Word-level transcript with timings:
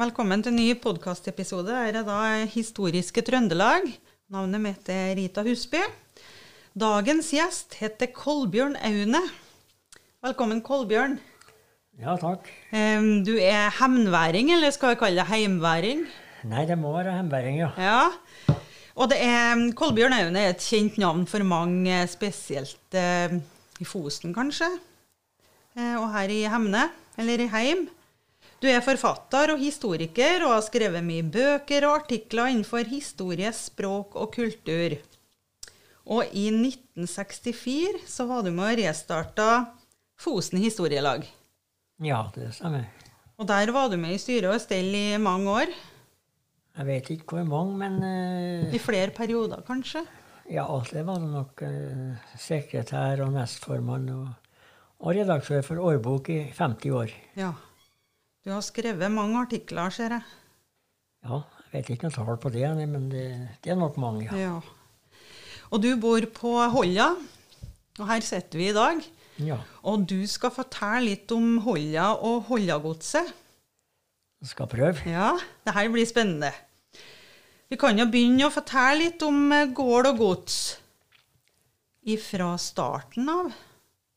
velkommen 0.00 0.40
til 0.40 0.54
en 0.54 0.56
ny 0.56 0.70
podkastepisode. 0.80 1.74
Her 1.76 1.98
er 1.98 2.04
da 2.06 2.44
Historiske 2.48 3.20
Trøndelag. 3.26 3.84
Navnet 4.32 4.62
mitt 4.64 4.86
er 4.88 5.10
Rita 5.18 5.42
Husby. 5.44 5.82
Dagens 6.72 7.28
gjest 7.34 7.76
heter 7.82 8.08
Kolbjørn 8.16 8.78
Aune. 8.80 9.20
Velkommen, 10.24 10.62
Kolbjørn. 10.64 11.18
Ja, 12.00 12.14
takk. 12.16 12.48
Du 13.26 13.34
er 13.36 13.68
heimværing, 13.76 14.54
eller 14.54 14.72
skal 14.72 14.94
vi 14.94 15.00
kalle 15.02 15.20
det 15.20 15.28
heimværing? 15.34 16.06
Nei, 16.48 16.64
det 16.64 16.80
må 16.80 16.94
være 16.96 17.18
hemværing, 17.18 17.60
ja. 17.60 17.70
Ja. 17.76 18.56
Og 18.96 19.12
det 19.12 19.20
er, 19.20 19.68
Kolbjørn 19.76 20.16
Aune 20.16 20.46
er 20.46 20.54
et 20.54 20.64
kjent 20.64 20.96
navn 21.02 21.28
for 21.28 21.44
mange, 21.44 22.06
spesielt 22.08 22.96
i 22.96 23.84
Fosen, 23.84 24.32
kanskje. 24.32 24.72
Eh, 25.76 25.96
og 26.00 26.08
her 26.16 26.32
i 26.32 26.46
Hemne, 26.48 26.88
eller 27.20 27.44
i 27.44 27.52
Heim. 27.52 27.90
Du 28.60 28.66
er 28.68 28.82
forfatter 28.84 29.54
og 29.54 29.60
historiker 29.62 30.42
og 30.44 30.52
har 30.52 30.64
skrevet 30.66 31.00
mye 31.04 31.24
bøker 31.24 31.86
og 31.88 32.02
artikler 32.02 32.50
innenfor 32.52 32.84
historie, 32.90 33.48
språk 33.56 34.18
og 34.20 34.34
kultur. 34.34 34.98
Og 36.10 36.34
i 36.36 36.50
1964 36.52 38.02
så 38.04 38.26
var 38.28 38.44
du 38.44 38.50
med 38.52 38.74
og 38.74 38.82
restarta 38.82 39.46
Fosen 40.20 40.60
historielag. 40.60 41.24
Ja, 42.04 42.26
det 42.34 42.50
stemmer. 42.58 42.84
Og 43.40 43.48
der 43.48 43.72
var 43.72 43.88
du 43.88 43.96
med 43.96 44.18
i 44.18 44.20
styre 44.20 44.52
og 44.52 44.60
stell 44.60 44.92
i 44.92 45.16
mange 45.16 45.48
år. 45.62 45.72
Jeg 46.76 46.88
vet 46.90 47.10
ikke 47.14 47.38
hvor 47.38 47.48
mange, 47.48 47.78
men 47.80 47.96
uh, 48.04 48.74
I 48.76 48.78
flere 48.78 49.08
perioder, 49.16 49.64
kanskje. 49.64 50.04
ja, 50.50 50.66
det 50.92 51.06
var 51.06 51.24
det 51.24 51.32
nok 51.32 51.64
uh, 51.64 52.36
sekretær 52.36 53.24
og 53.24 53.32
nestformann 53.32 54.08
og, 54.12 54.28
og 55.00 55.16
redaktør 55.16 55.64
for 55.64 55.80
årbok 55.80 56.28
i 56.28 56.40
50 56.52 56.96
år. 57.00 57.16
Ja. 57.40 57.54
Du 58.44 58.50
har 58.54 58.62
skrevet 58.64 59.12
mange 59.12 59.36
artikler, 59.42 59.92
ser 59.92 60.14
jeg. 60.16 60.24
Ja, 61.26 61.42
jeg 61.70 61.72
vet 61.74 61.90
ikke 61.94 62.08
noe 62.08 62.14
tall 62.16 62.38
på 62.40 62.52
det, 62.54 62.64
men 62.88 63.08
det, 63.12 63.24
det 63.64 63.74
er 63.74 63.78
nok 63.80 63.98
mange, 64.00 64.24
ja. 64.30 64.38
Ja. 64.38 64.60
Og 65.70 65.82
du 65.84 65.90
bor 66.02 66.24
på 66.34 66.54
Holja, 66.72 67.10
og 68.00 68.06
her 68.08 68.24
sitter 68.26 68.58
vi 68.58 68.70
i 68.70 68.76
dag. 68.76 69.02
Ja, 69.40 69.60
Og 69.88 70.02
du 70.08 70.18
skal 70.28 70.52
fortelle 70.52 71.12
litt 71.12 71.30
om 71.32 71.60
Holja 71.64 72.10
og 72.16 72.48
Holjagodset. 72.50 73.30
skal 74.44 74.68
prøve. 74.68 75.04
Ja, 75.08 75.30
det 75.64 75.74
her 75.76 75.88
blir 75.92 76.08
spennende. 76.08 76.50
Vi 77.70 77.78
kan 77.78 77.96
jo 78.00 78.08
begynne 78.10 78.48
å 78.48 78.52
fortelle 78.52 79.04
litt 79.04 79.22
om 79.22 79.52
eh, 79.54 79.68
gård 79.70 80.08
og 80.10 80.18
gods 80.18 80.56
ifra 82.10 82.54
starten 82.58 83.28
av. 83.30 83.52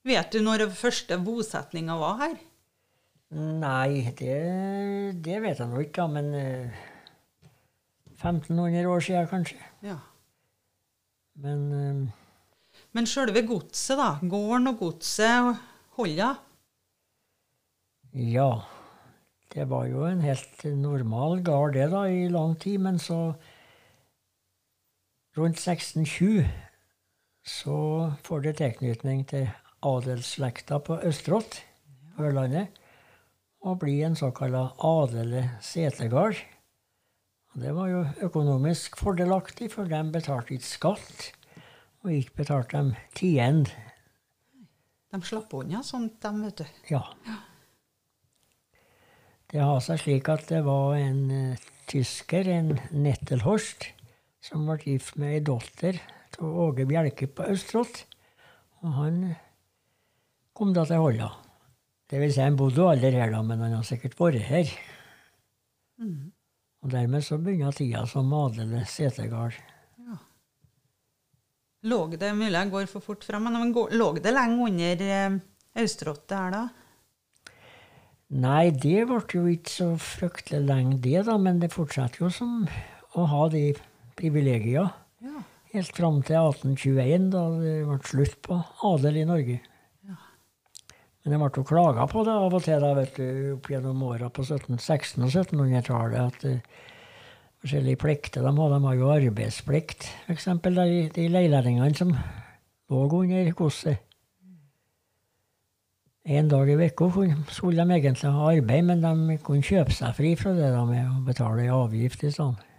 Vet 0.08 0.32
du 0.34 0.42
når 0.44 0.66
den 0.66 0.74
første 0.76 1.20
bosetninga 1.22 1.96
var 2.00 2.18
her? 2.24 2.36
Nei, 3.34 4.14
det, 4.14 4.36
det 5.26 5.39
vet 5.42 5.58
jeg 5.58 5.70
nå 5.72 5.80
ikke, 5.81 6.03
da, 6.03 6.08
men 6.12 6.34
eh, 6.38 6.81
1500 8.20 8.86
år 8.89 9.02
siden 9.02 9.30
kanskje. 9.31 9.58
Ja. 9.81 9.98
Men 11.42 11.64
eh, 11.73 12.20
Men 12.94 13.09
sjølve 13.09 13.42
godset, 13.48 13.98
da? 13.98 14.11
Gården 14.22 14.70
og 14.70 14.78
godset 14.84 15.48
og 15.48 15.56
Holja? 15.98 16.30
Ja, 18.14 18.61
det 19.54 19.66
var 19.70 19.88
jo 19.89 20.06
en 20.06 20.22
helt 20.22 20.64
normal 20.78 21.42
gard 21.45 21.73
det 21.73 21.89
da, 21.89 22.06
i 22.06 22.30
lang 22.30 22.54
tid, 22.61 22.78
men 22.81 23.02
så 23.02 23.34
Rundt 25.34 25.58
1620 25.58 26.45
så 27.44 27.78
får 28.22 28.44
det 28.45 28.52
tilknytning 28.59 29.23
til 29.26 29.48
adelsslekta 29.81 30.78
på 30.86 31.00
Østrått, 31.09 31.64
Ørlandet, 32.22 32.70
og 33.64 33.80
bli 33.83 34.02
en 34.03 34.16
såkalla 34.19 34.73
adelig 34.83 35.45
setergard. 35.64 36.39
Det 37.54 37.71
var 37.76 37.89
jo 37.92 38.02
økonomisk 38.26 38.98
fordelaktig, 38.98 39.70
for 39.71 39.88
de 39.89 40.02
betalte 40.11 40.55
ikke 40.55 40.67
skatt, 40.67 41.26
og 42.04 42.11
ikke 42.11 42.39
betalte 42.42 42.82
de 42.82 43.04
tiend. 43.15 43.70
De 45.14 45.20
slapp 45.21 45.54
unna 45.54 45.83
sånt, 45.86 46.17
de, 46.23 46.32
vet 46.42 46.64
du. 46.64 46.80
Ja. 46.89 47.04
Det 49.54 49.61
har 49.61 49.83
seg 49.86 50.02
slik 50.02 50.32
at 50.33 50.48
det 50.49 50.64
var 50.65 50.98
en 50.98 51.30
eh, 51.30 51.67
tysker, 51.88 52.49
en 52.49 52.73
Nettelhorst, 52.89 53.92
som 54.43 54.65
ble 54.65 54.80
gift 54.82 55.15
med 55.21 55.38
ei 55.38 55.43
datter 55.45 56.02
av 56.39 56.58
Åge 56.65 56.88
Bjelke 56.89 57.30
på 57.30 57.45
Østrått. 57.54 58.02
Og 58.82 58.98
han 58.98 59.20
kom 60.58 60.73
da 60.73 60.88
til 60.89 61.05
Holla. 61.05 61.30
Det 62.14 62.20
vil 62.22 62.30
si, 62.30 62.44
han 62.46 62.54
bodde 62.54 62.78
jo 62.78 62.92
aldri 62.92 63.10
her, 63.16 63.32
da, 63.34 63.40
men 63.42 63.62
han 63.66 63.72
har 63.74 63.86
sikkert 63.88 64.20
vært 64.20 64.44
her. 64.46 64.70
Og 66.84 66.92
dermed 66.92 67.24
så 67.26 67.40
begynner 67.42 67.74
tida 67.74 68.04
som 68.06 68.30
adelig 68.38 68.84
setegard. 68.92 69.58
Lå 71.90 71.98
det 72.14 72.30
mulig 72.38 72.54
jeg 72.54 72.72
går 72.72 72.86
for 72.92 73.02
fort 73.02 73.26
fram, 73.26 73.50
men 73.50 73.74
lå 73.74 74.12
det 74.22 74.32
lenge 74.32 74.70
under 74.70 75.02
eh, 75.02 75.40
her, 75.74 76.54
da? 76.54 76.62
Nei, 78.45 78.70
det 78.70 79.08
ble 79.10 79.20
jo 79.34 79.48
ikke 79.50 79.74
så 79.74 79.90
fryktelig 79.98 80.62
lenge, 80.70 81.02
det, 81.02 81.26
da, 81.26 81.42
men 81.42 81.60
det 81.66 81.74
fortsetter 81.74 82.28
jo 82.28 82.30
som 82.30 82.64
å 83.18 83.26
ha 83.34 83.50
de 83.50 83.72
privilegiene. 84.22 84.94
Ja. 85.26 85.44
Helt 85.74 85.98
fram 85.98 86.22
til 86.22 86.38
1821, 86.38 87.30
da 87.34 87.44
det 87.58 87.78
ble 87.90 88.02
slutt 88.06 88.42
på 88.45 88.62
adel 88.94 89.24
i 89.24 89.30
Norge. 89.34 89.62
Men 91.23 91.36
jeg 91.36 91.39
ble 91.39 91.61
jo 91.61 91.67
klaga 91.67 92.06
på 92.11 92.23
det 92.28 92.34
av 92.36 92.56
og 92.58 92.64
til 92.66 92.82
da, 92.84 92.89
vet 92.98 93.16
du, 93.16 93.28
opp 93.56 93.70
gjennom 93.72 94.02
åra 94.04 94.28
på 94.34 94.44
17, 94.44 94.76
1600- 94.76 95.23
og 95.23 95.38
1700-tallet. 95.45 96.20
at 96.20 96.48
uh, 96.50 96.82
Forskjellige 97.64 97.95
plikter 97.95 98.44
de 98.44 98.52
hadde. 98.52 98.76
De 98.76 98.88
har 98.89 98.95
jo 99.00 99.11
arbeidsplikt, 99.14 100.10
f.eks. 100.28 100.50
De, 100.66 100.88
de 101.16 101.28
leilendingene 101.32 101.95
som 101.95 102.12
lå 102.92 103.06
under 103.22 103.54
godset. 103.56 104.02
En 106.23 106.48
dag 106.48 106.70
i 106.70 106.76
uka 106.76 107.08
skulle 107.52 107.83
de 107.83 107.95
egentlig 107.95 108.32
ha 108.32 108.52
arbeid, 108.52 108.83
men 108.83 109.02
de 109.04 109.38
kunne 109.44 109.64
kjøpe 109.64 109.95
seg 109.95 110.16
fri 110.16 110.36
fra 110.39 110.54
det 110.56 110.70
da 110.76 110.83
med 110.88 111.08
å 111.08 111.23
betale 111.23 111.72
avgift 111.72 112.23
i 112.23 112.32
stedet. 112.32 112.70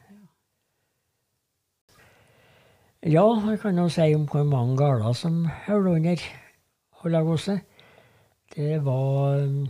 Ja, 3.04 3.25
jeg 3.50 3.60
kan 3.60 3.77
jo 3.77 3.88
si 3.93 4.15
om 4.16 4.25
hvor 4.28 4.44
mange 4.49 4.78
gårder 4.81 5.12
som 5.12 5.47
holder 5.66 5.97
under 5.97 6.22
Hollagodset. 7.03 7.60
Det 8.54 8.78
var 8.84 9.41
um, 9.42 9.69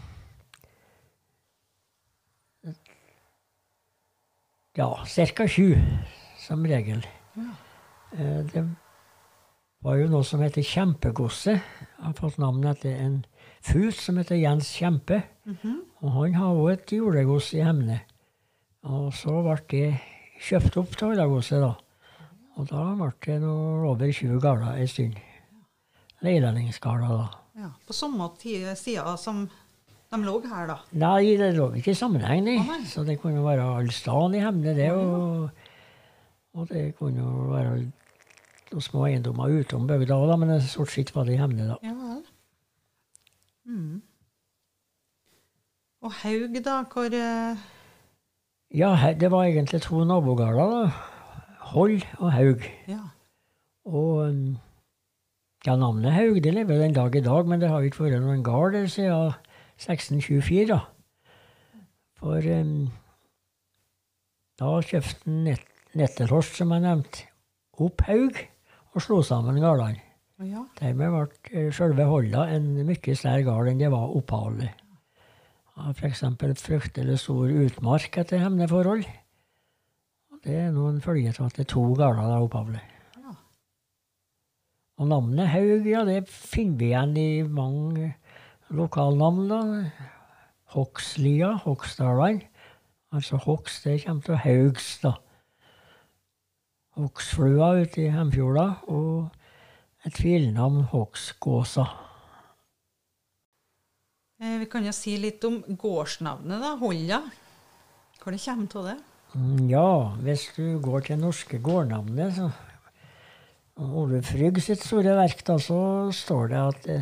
Ja, 4.77 5.05
ca. 5.06 5.49
sju, 5.49 5.77
som 6.39 6.67
regel. 6.67 7.06
Ja. 7.34 7.43
Det 8.53 8.65
var 9.84 9.97
jo 10.00 10.09
noe 10.11 10.25
som 10.27 10.41
heter 10.43 10.62
Kjempegodset. 10.67 11.61
Har 12.00 12.17
fått 12.19 12.39
navn 12.43 12.65
etter 12.67 12.97
en 12.99 13.21
fut 13.62 13.95
som 13.95 14.19
heter 14.19 14.37
Jens 14.41 14.72
Kjempe. 14.75 15.22
Og 16.03 16.11
han 16.16 16.34
har 16.34 16.59
òg 16.59 16.72
et 16.72 16.93
jordegods 16.93 17.53
i 17.55 17.62
Hemne. 17.62 18.01
Og 18.83 19.12
så 19.15 19.31
ble 19.47 19.56
det 19.71 20.01
kjøpt 20.43 20.77
opp 20.77 20.97
til 20.99 21.09
Hollagodset, 21.12 21.62
da. 21.62 21.75
Og 22.56 22.66
da 22.71 22.83
ble 22.99 23.12
det 23.25 23.41
noe 23.43 23.87
over 23.93 24.11
20 24.12 24.41
gårder 24.43 24.75
ei 24.83 24.87
stund. 24.91 25.15
Leilendingsgårder, 26.22 27.15
da. 27.22 27.44
Ja, 27.54 27.70
På 27.87 27.94
samme 27.94 28.31
sida 28.76 29.16
som 29.16 29.44
de 30.10 30.19
lå 30.22 30.38
her, 30.47 30.66
da. 30.70 30.78
Nei, 30.92 31.37
det 31.38 31.53
lå 31.56 31.69
ikke 31.78 31.92
i 31.92 31.98
sammenheng, 31.98 32.44
nei. 32.47 32.59
Å. 32.62 32.81
Så 32.87 33.04
det 33.06 33.19
kunne 33.22 33.44
være 33.44 33.66
all 33.78 33.91
staden 33.94 34.34
i 34.38 34.42
Hemne, 34.42 34.75
det. 34.76 34.91
Og, 34.94 35.50
og 36.54 36.69
det 36.70 36.97
kunne 36.98 37.22
jo 37.22 37.48
være 37.50 37.76
noen 38.70 38.84
små 38.84 39.06
eiendommer 39.09 39.54
utom 39.60 39.87
bygda 39.91 40.19
òg, 40.19 40.34
men 40.42 40.59
stort 40.62 40.92
sett 40.94 41.15
var 41.15 41.26
det 41.26 41.37
i 41.37 41.41
Hemne, 41.42 41.70
da. 41.72 41.78
Ja 41.82 41.94
vel. 41.98 42.22
Mm. 43.65 44.03
Og 46.04 46.12
Haug, 46.21 46.59
da? 46.65 46.77
Hvor 46.92 47.16
uh... 47.16 47.65
Ja, 48.74 48.91
det 49.21 49.30
var 49.30 49.47
egentlig 49.47 49.83
to 49.83 50.04
nabogårder, 50.04 50.59
da. 50.59 50.91
Hold 51.72 52.03
og 52.18 52.33
Haug. 52.34 52.66
Ja. 52.91 53.00
Og 53.86 54.28
um, 54.28 54.57
ja, 55.65 55.77
navnet 55.81 56.13
Haug 56.13 56.41
det 56.45 56.53
lever 56.55 56.83
den 56.83 56.97
dag 56.97 57.15
i 57.16 57.25
dag, 57.25 57.49
men 57.49 57.61
det 57.61 57.71
har 57.72 57.81
jo 57.81 57.91
ikke 57.91 58.05
vært 58.07 58.22
noen 58.25 58.45
gard 58.45 58.77
siden 58.93 59.33
1624. 59.81 60.66
da. 60.71 60.81
For 62.21 62.51
um, 62.61 62.91
da 64.61 64.75
kjøpte 64.87 65.31
Net 65.31 65.71
Nettelhorst, 65.95 66.57
som 66.59 66.72
jeg 66.75 66.83
nevnte, 66.83 67.28
opp 67.78 68.03
Haug 68.09 68.39
og 68.95 69.03
slo 69.03 69.21
sammen 69.22 69.61
gardene. 69.63 70.03
Ja. 70.43 70.65
Dermed 70.81 71.13
ble 71.15 71.53
eh, 71.55 71.69
selve 71.75 72.07
Holla 72.10 72.49
en 72.51 72.72
mye 72.83 73.15
større 73.15 73.45
gard 73.47 73.71
enn 73.71 73.78
det 73.78 73.93
var 73.93 74.10
opphavlig. 74.19 74.72
F.eks. 75.95 76.25
fryktelig 76.63 77.21
stor 77.22 77.51
utmark 77.51 78.19
etter 78.22 78.43
hemneforhold. 78.43 79.07
Og 80.34 80.43
Det 80.43 80.59
er 80.67 80.75
nå 80.75 80.89
en 80.91 81.03
følge 81.03 81.34
av 81.39 81.47
at 81.49 81.59
det 81.59 81.67
er 81.67 81.72
to 81.75 81.87
gårder 81.95 82.51
der. 82.51 82.94
Og 84.99 85.09
navnet 85.11 85.49
Haug, 85.51 85.87
ja, 85.91 86.05
det 86.07 86.21
finner 86.31 86.79
vi 86.79 86.91
igjen 86.93 87.17
i 87.19 87.43
mange 87.43 88.13
lokalnavn. 88.71 89.49
da. 89.51 89.61
Hokslia, 90.75 91.53
Hoksdalene. 91.65 92.43
Altså 93.15 93.37
Hoks, 93.39 93.83
det 93.85 94.01
kommer 94.05 94.23
til 94.27 94.37
haugs, 94.43 94.99
da. 95.03 95.13
Hoksflua 96.99 97.73
ute 97.83 98.03
i 98.05 98.11
Hemfjorda, 98.11 98.65
og 98.91 99.29
et 100.07 100.15
filnavn 100.19 100.83
Hoksgåsa. 100.91 101.85
Eh, 104.43 104.59
Vi 104.61 104.67
kan 104.71 104.85
jo 104.87 104.93
si 104.95 105.17
litt 105.19 105.45
om 105.47 105.61
gårdsnavnet, 105.79 106.61
da. 106.63 106.75
Holla. 106.81 107.21
Hvor 108.23 108.33
det 108.35 108.41
kommer 108.45 108.77
av 108.81 108.85
det? 108.91 108.99
Mm, 109.35 109.69
Ja, 109.71 110.15
hvis 110.23 110.49
du 110.57 110.79
går 110.83 111.01
til 111.07 111.19
norske 111.19 111.59
gårdnavnet, 111.59 112.35
så 112.35 112.51
Ole 113.74 114.21
Frygg 114.22 114.60
sitt 114.62 114.84
store 114.86 115.16
verk, 115.18 115.41
da, 115.47 115.56
så 115.59 116.10
står 116.15 116.50
det 116.53 116.59
at 116.60 116.84
det 116.86 116.98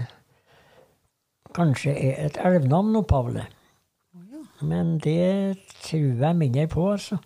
kanskje 1.52 1.92
er 1.92 2.22
et 2.24 2.38
elvnavn 2.40 2.96
ja. 2.96 4.40
Men 4.64 4.98
det 4.98 5.58
tror 5.82 6.24
jeg 6.24 6.36
mindre 6.36 6.66
på, 6.66 6.92
altså. 6.92 7.19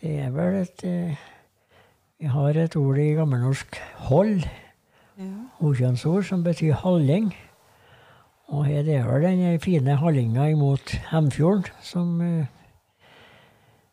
Det 0.00 0.18
er 0.24 0.30
vel 0.34 0.62
et 0.62 0.84
eh, 0.84 1.14
Vi 2.18 2.26
har 2.26 2.56
et 2.56 2.76
ord 2.76 2.98
i 2.98 3.14
gammelnorsk 3.14 3.76
'hold', 3.76 4.48
ja. 5.18 5.30
ordkjønnsord, 5.60 6.22
som 6.24 6.44
betyr 6.44 6.72
halling. 6.72 7.34
Og 8.46 8.64
her 8.64 8.86
er 8.86 9.06
vel 9.06 9.22
den 9.22 9.60
fine 9.60 9.96
hallinga 9.96 10.48
imot 10.48 10.90
Hemfjorden 11.10 11.70
som 11.82 12.20
eh, 12.20 12.46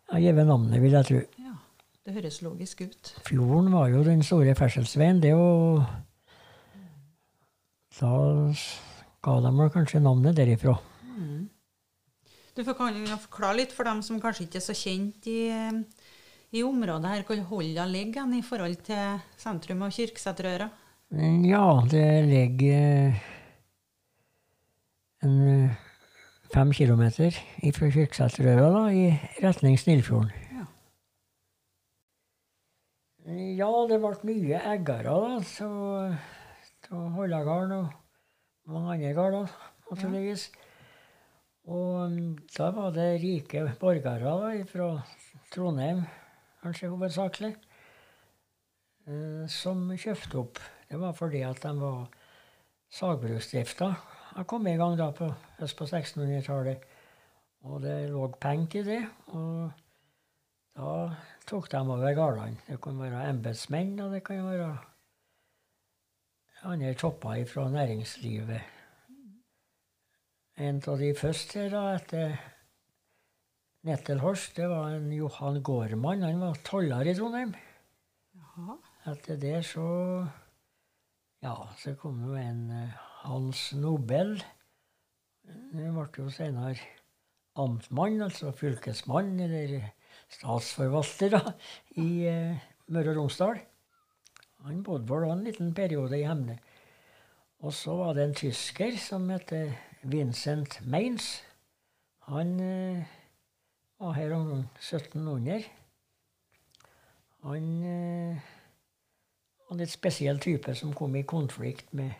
har 0.10 0.20
gitt 0.20 0.36
navnet, 0.36 0.82
vil 0.82 0.92
jeg 0.92 1.06
tro. 1.06 1.39
Det 2.10 2.16
høres 2.24 2.40
logisk 2.42 2.80
ut. 2.82 3.10
Fjorden 3.22 3.68
var 3.70 3.92
jo 3.94 4.00
den 4.02 4.24
store 4.26 4.56
ferdselsveien, 4.58 5.20
det 5.22 5.30
jo 5.30 5.84
Da 8.00 8.10
ga 9.22 9.36
de 9.44 9.52
vel 9.60 9.70
kanskje 9.70 10.02
navnet 10.02 10.34
derifra. 10.40 10.74
Du 12.58 12.64
får 12.66 12.78
kan 12.80 12.98
jo 12.98 13.20
forklare 13.28 13.60
litt 13.60 13.78
for 13.78 13.86
dem 13.86 14.02
som 14.02 14.18
kanskje 14.18 14.48
ikke 14.48 14.58
er 14.58 14.66
så 14.66 14.74
kjent 14.74 15.30
i, 15.30 15.38
i 16.50 16.66
området 16.66 17.14
her, 17.14 17.28
hvor 17.30 17.46
Holda 17.52 17.86
ligger 17.86 18.34
i 18.34 18.42
forhold 18.42 18.82
til 18.90 19.22
sentrum 19.38 19.86
av 19.86 19.94
Kyrksæterøra. 19.94 20.72
Ja, 21.46 21.64
det 21.94 22.10
ligger 22.26 23.22
en 25.22 25.40
eh, 25.54 25.80
fem 26.50 26.74
kilometer 26.74 27.38
fra 27.78 27.94
Kyrksæterøra 27.94 28.88
i 28.98 29.12
retning 29.44 29.78
Snillfjorden. 29.78 30.49
Ja. 33.30 33.70
Det 33.90 34.00
ble 34.02 34.16
mye 34.26 34.60
eggere 34.72 35.14
da, 35.14 35.40
så 35.46 35.70
av 36.90 37.10
Hollegarden 37.14 37.76
og 37.78 38.70
mange 38.70 38.96
andre 38.96 39.14
gårder, 39.14 39.52
naturligvis. 39.92 40.48
Og 41.70 42.10
mm, 42.10 42.38
da 42.56 42.70
var 42.74 42.94
det 42.96 43.10
rike 43.22 43.68
borgere 43.82 44.24
da, 44.26 44.54
fra 44.70 44.88
Trondheim, 45.54 46.02
kanskje 46.64 46.90
hovedsakelig, 46.90 47.52
eh, 49.06 49.44
som 49.54 49.84
kjøpte 49.94 50.40
opp. 50.42 50.62
Det 50.90 50.98
var 50.98 51.14
fordi 51.14 51.44
at 51.46 51.62
de 51.62 51.76
var 51.78 52.08
sagbruksdrifta 52.90 53.92
Jeg 54.40 54.48
kom 54.50 54.66
i 54.68 54.78
gang 54.78 54.96
da 54.98 55.12
på, 55.12 55.28
på 55.60 55.86
1600-tallet. 55.86 56.82
Og 57.68 57.82
det 57.84 58.10
lå 58.10 58.30
penger 58.40 58.80
i 58.80 58.84
det. 58.88 59.00
Og 59.36 59.89
da 60.80 60.92
tok 61.50 61.68
de 61.72 61.80
over 61.84 62.14
gårdene. 62.16 62.60
Det 62.68 62.78
kan 62.82 63.00
være 63.02 63.26
embetsmenn, 63.34 63.98
og 64.00 64.14
det 64.16 64.24
kan 64.28 64.46
være 64.48 64.70
andre 66.70 66.94
topper 67.00 67.44
fra 67.48 67.68
næringslivet. 67.72 68.62
En 70.60 70.82
av 70.92 71.00
de 71.00 71.10
første 71.16 71.70
da, 71.72 71.84
etter 71.96 72.38
Nettelhorst, 73.88 74.58
det 74.58 74.68
var 74.68 74.92
en 74.92 75.08
Johan 75.16 75.62
Gårdmann. 75.64 76.26
Han 76.28 76.42
var 76.44 76.58
toller 76.68 77.08
i 77.08 77.14
Trondheim. 77.16 77.54
Jaha. 78.36 78.76
Etter 79.08 79.40
det 79.40 79.64
så 79.66 80.28
Ja, 81.40 81.56
så 81.80 81.94
kom 81.96 82.18
jo 82.26 82.34
en 82.36 82.66
eh, 82.76 82.98
Hans 83.24 83.70
Nobel. 83.72 84.34
Han 85.48 85.96
ble 85.96 86.10
jo 86.18 86.26
senere 86.36 86.76
amtmann, 87.56 88.20
altså 88.22 88.52
fylkesmann, 88.52 89.40
eller 89.40 89.94
statsforvalter, 90.30 91.34
da, 91.34 91.54
i 91.98 92.10
eh, 92.30 92.70
Møre 92.94 93.14
og 93.14 93.24
Romsdal. 93.24 93.60
Han 94.66 94.84
bodde 94.84 95.08
vel 95.10 95.30
en 95.30 95.46
liten 95.46 95.74
periode 95.74 96.20
i 96.20 96.28
Hemne. 96.28 96.60
Og 97.60 97.74
så 97.76 97.96
var 97.96 98.14
det 98.16 98.26
en 98.28 98.36
tysker 98.36 98.98
som 99.00 99.28
heter 99.32 99.74
Vincent 100.04 100.80
Mainz. 100.88 101.42
Han 102.30 102.60
eh, 102.64 103.04
var 104.00 104.16
her 104.16 104.36
om 104.36 104.52
1700. 104.80 105.64
Han 107.44 107.68
eh, 107.84 108.48
var 109.66 109.76
en 109.76 109.84
litt 109.84 109.92
spesiell 109.92 110.40
type 110.44 110.76
som 110.76 110.96
kom 110.96 111.16
i 111.16 111.26
konflikt 111.28 111.92
med, 111.96 112.16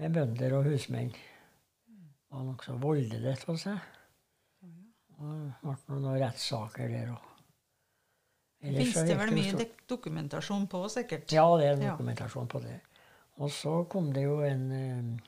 med 0.00 0.16
bønder 0.16 0.56
og 0.58 0.70
husmenn. 0.70 1.12
Var 2.28 2.44
nokså 2.44 2.76
voldelig 2.80 3.36
av 3.48 3.56
seg. 3.60 3.97
Det 5.18 5.76
ble 5.86 5.98
noen 5.98 6.20
rettssaker 6.22 6.92
der 6.92 7.10
òg. 7.14 7.24
Fins 8.58 8.94
det 9.06 9.16
vel 9.18 9.32
mye 9.34 9.54
stort. 9.54 9.80
dokumentasjon 9.90 10.66
på, 10.70 10.82
sikkert? 10.90 11.32
Ja, 11.32 11.46
det 11.58 11.66
er 11.66 11.72
en 11.76 11.82
Ja. 11.82 11.90
dokumentasjon 11.92 12.48
på 12.48 12.60
det. 12.62 12.80
Og 13.38 13.50
så 13.50 13.84
kom 13.88 14.12
det 14.12 14.22
jo 14.24 14.40
en 14.42 14.72
eh, 14.72 15.20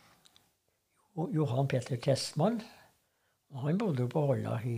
Johan 1.35 1.69
Peter 1.69 1.97
Testmann. 1.97 2.61
Og 3.51 3.61
han 3.63 3.79
bodde 3.79 4.03
jo 4.03 4.09
på 4.09 4.27
Holla 4.27 4.61
i 4.65 4.77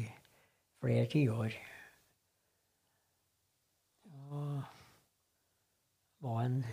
flere 0.81 1.07
tiår. 1.07 1.53
Og 4.31 4.63
var 6.21 6.41
en 6.45 6.65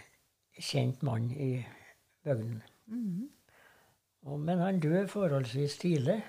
kjent 0.59 1.03
mann 1.03 1.31
i 1.31 1.65
bygden. 2.24 2.63
Mm 2.88 3.30
-hmm. 4.24 4.38
men 4.38 4.59
han 4.59 4.80
døde 4.80 5.07
forholdsvis 5.07 5.77
tidlig. 5.77 6.24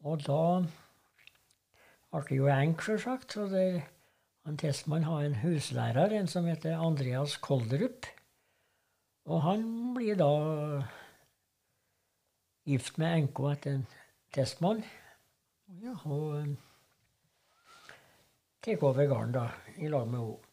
Og 0.00 0.26
da 0.26 0.66
ble 2.22 2.36
jo 2.38 2.50
enk, 2.52 2.82
sjølsagt. 2.86 3.36
Og 3.42 3.50
der, 3.50 3.80
han 4.46 4.58
Testmann 4.60 5.06
har 5.08 5.24
en 5.26 5.40
huslærer, 5.42 6.14
en 6.14 6.30
som 6.30 6.46
heter 6.46 6.78
Andreas 6.78 7.36
Kolderup. 7.42 8.06
Og 9.24 9.42
han 9.42 9.64
blir 9.96 10.18
da 10.20 10.30
gift 12.68 12.98
med 13.00 13.18
enka 13.18 13.52
etter 13.54 13.78
en 13.78 13.86
Testmann. 14.34 14.84
Ja. 15.82 15.96
Og 16.04 16.40
um, 16.44 16.56
tar 18.62 18.84
over 18.84 19.06
gården 19.08 19.32
da, 19.34 19.48
i 19.76 19.88
lag 19.88 20.08
med 20.08 20.20
henne. 20.20 20.50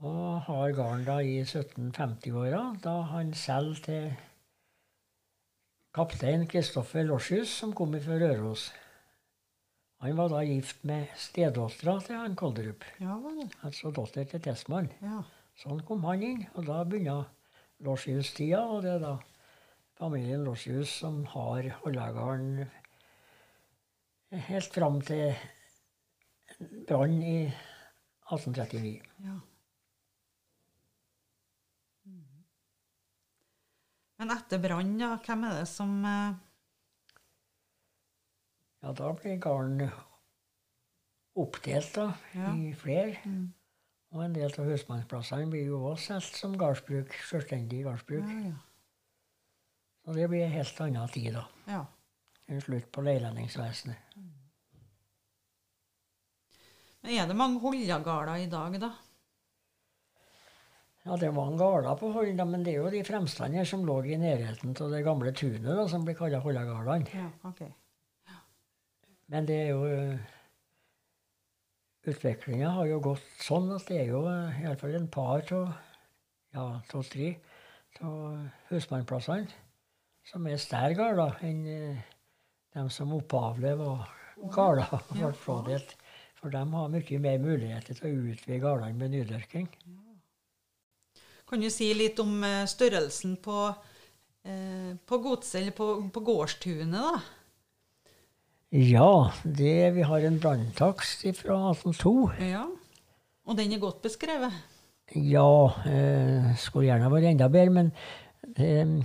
Og 0.00 0.40
har 0.46 0.72
gården 0.72 1.04
da 1.04 1.18
i 1.20 1.40
1750-åra, 1.42 2.60
da 2.84 2.94
han 3.10 3.34
selger 3.36 3.82
til 3.84 4.06
kaptein 5.94 6.46
Kristoffer 6.48 7.04
Lorsius, 7.04 7.52
som 7.60 7.74
kom 7.76 7.92
fra 8.00 8.16
Røros. 8.22 8.70
Han 10.00 10.16
var 10.16 10.30
da 10.32 10.40
gift 10.48 10.84
med 10.88 11.10
stedattera 11.20 11.98
til 12.00 12.16
han 12.16 12.36
Kolderup, 12.38 12.84
Ja 13.02 13.18
vel. 13.20 13.42
altså 13.62 13.90
datter 13.92 14.24
til 14.30 14.40
Tessmann. 14.40 14.88
Ja. 15.04 15.20
Sånn 15.60 15.82
kom 15.84 16.04
han 16.08 16.22
inn, 16.24 16.46
og 16.54 16.64
da 16.70 16.78
begynner 16.88 17.26
Lorsius-tida, 17.84 18.62
og 18.64 18.80
det 18.86 18.94
er 18.94 19.02
da 19.04 19.18
familien 20.00 20.44
Lorsius 20.46 20.94
som 21.02 21.20
har 21.34 21.68
Hollagarden 21.82 22.64
helt 24.48 24.72
fram 24.72 25.00
til 25.04 25.34
brann 26.88 27.20
i 27.20 27.38
1839. 28.30 29.00
ja. 29.26 29.36
Mhm. 32.08 32.44
Men 34.20 34.30
etter 34.36 34.60
brann, 34.64 34.96
da, 35.00 35.16
hvem 35.26 35.44
er 35.48 35.58
det 35.60 35.68
som 35.68 35.92
eh, 36.04 36.38
Ja, 38.80 38.92
da 38.96 39.12
ble 39.12 39.36
gården 39.36 39.90
oppdelt 41.36 41.94
da, 41.94 42.06
Ja. 42.34 42.54
i 42.56 42.72
flere. 42.74 43.16
mm. 43.24 43.52
Og 44.10 44.24
en 44.24 44.32
del 44.34 44.50
av 44.58 44.66
husmannsplassene 44.66 45.46
blir 45.50 45.66
jo 45.68 45.84
også 45.92 46.16
solgt 46.18 46.36
som 46.40 46.56
gardsbruk, 46.58 47.12
selvstendig 47.28 47.84
gardsbruk. 47.84 48.24
Ja, 48.26 48.48
ja. 48.48 48.54
Og 50.08 50.16
det 50.16 50.28
blir 50.32 50.42
en 50.44 50.50
helt 50.50 50.80
annen 50.80 51.08
tid, 51.08 51.32
da. 51.36 51.44
ja. 51.68 51.84
En 52.48 52.60
slutt 52.60 52.88
på 52.90 53.04
leilendingsvesenet. 53.06 53.96
Men 57.02 57.12
er 57.14 57.28
det 57.30 57.36
mange 57.36 57.60
Hollagarder 57.62 58.42
i 58.42 58.48
dag, 58.50 58.74
da? 58.80 58.90
Ja, 61.06 61.16
det 61.16 61.28
er 61.28 61.32
mange 61.32 61.56
gårder 61.58 61.94
på 61.96 62.10
Holda, 62.12 62.44
men 62.44 62.64
det 62.64 62.74
er 62.74 62.82
jo 62.82 62.90
de 62.92 63.04
fremstandene 63.06 63.64
som 63.64 63.84
lå 63.86 64.02
i 64.04 64.18
nærheten 64.20 64.74
av 64.74 64.90
det 64.92 65.04
gamle 65.06 65.32
tunet, 65.32 65.64
da, 65.64 65.86
som 65.88 66.04
blir 66.04 66.18
kalt 66.18 66.42
Hollagardene. 66.42 67.06
Ja, 67.14 67.30
ok. 67.48 67.62
Men 69.30 69.46
det 69.48 69.56
er 69.64 69.72
jo 69.74 69.86
Utviklinga 72.10 72.70
har 72.72 72.86
jo 72.88 73.00
gått 73.04 73.26
sånn 73.44 73.68
at 73.74 73.84
det 73.90 73.98
er 74.00 74.06
jo 74.14 74.22
eh, 74.30 74.62
iallfall 74.64 74.94
en 74.96 75.10
par 75.12 75.44
av 75.52 75.66
ja, 76.56 76.62
to-tre 76.88 77.34
av 78.00 78.46
husmannplassene 78.70 79.50
som 80.30 80.46
er 80.48 80.60
større 80.62 80.96
gårder 80.96 81.42
enn 81.46 81.60
eh, 81.68 82.00
de 82.72 82.84
som 82.94 83.12
opphavlig 83.16 83.74
var 83.80 84.08
gårder. 84.54 85.84
For 86.40 86.52
de 86.54 86.62
har 86.72 86.92
mye 86.94 87.18
mer 87.20 87.42
muligheter 87.42 87.98
til 87.98 88.06
å 88.08 88.30
utvide 88.32 88.62
gårdene 88.62 88.96
med 88.96 89.12
nydyrking. 89.12 89.66
Kan 91.50 91.60
du 91.60 91.68
si 91.72 91.90
litt 91.92 92.20
om 92.22 92.38
eh, 92.46 92.64
størrelsen 92.70 93.36
på, 93.44 93.58
eh, 94.48 94.94
på 95.04 95.20
godset, 95.20 95.60
eller 95.60 95.76
på, 95.76 95.90
på 96.14 96.24
gårdstunet, 96.30 96.96
da? 96.96 97.39
Ja, 98.70 99.30
det, 99.42 99.94
vi 99.96 100.02
har 100.06 100.22
en 100.22 100.38
branntakst 100.40 101.24
fra 101.40 101.56
1802. 101.72 102.12
Ja. 102.52 102.66
Og 103.48 103.56
den 103.58 103.72
er 103.74 103.80
godt 103.82 104.02
beskrevet? 104.04 104.52
Ja, 105.16 105.46
eh, 105.90 106.52
skulle 106.60 106.86
gjerne 106.86 107.08
vært 107.10 107.26
enda 107.32 107.48
bedre, 107.50 107.72
men 107.74 107.88
det, 108.54 109.02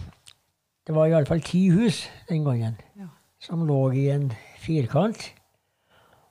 det 0.85 0.93
var 0.93 1.09
iallfall 1.09 1.41
ti 1.41 1.63
hus 1.73 2.03
den 2.29 2.43
gangen 2.45 2.77
Ja. 2.99 3.07
som 3.41 3.65
lå 3.65 3.89
i 3.97 4.05
en 4.13 4.27
firkant. 4.61 5.31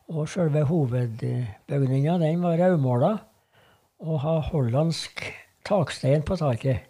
Og 0.09 0.29
selve 0.29 0.63
hovedbygninga 0.69 2.19
den 2.23 2.43
var 2.45 2.59
raumåla 2.61 3.17
og 4.05 4.21
har 4.21 4.41
hollandsk 4.53 5.25
takstein 5.65 6.23
på 6.23 6.37
taket. 6.39 6.85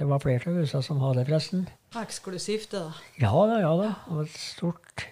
Det 0.00 0.08
var 0.08 0.18
flere 0.18 0.48
av 0.50 0.56
husene 0.56 0.82
som 0.82 0.98
hadde 1.04 1.20
det, 1.20 1.26
forresten. 1.28 1.66
Eksklusivt, 2.00 2.70
det, 2.72 2.80
da. 2.80 2.92
Ja 3.20 3.46
da, 3.46 3.58
ja 3.60 3.72
da. 3.76 3.90
Og 4.08 4.22
et 4.24 4.34
stort, 4.40 5.04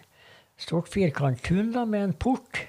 stort 0.58 0.88
firkanttun 0.90 1.72
da, 1.74 1.84
med 1.84 2.04
en 2.04 2.12
port. 2.12 2.60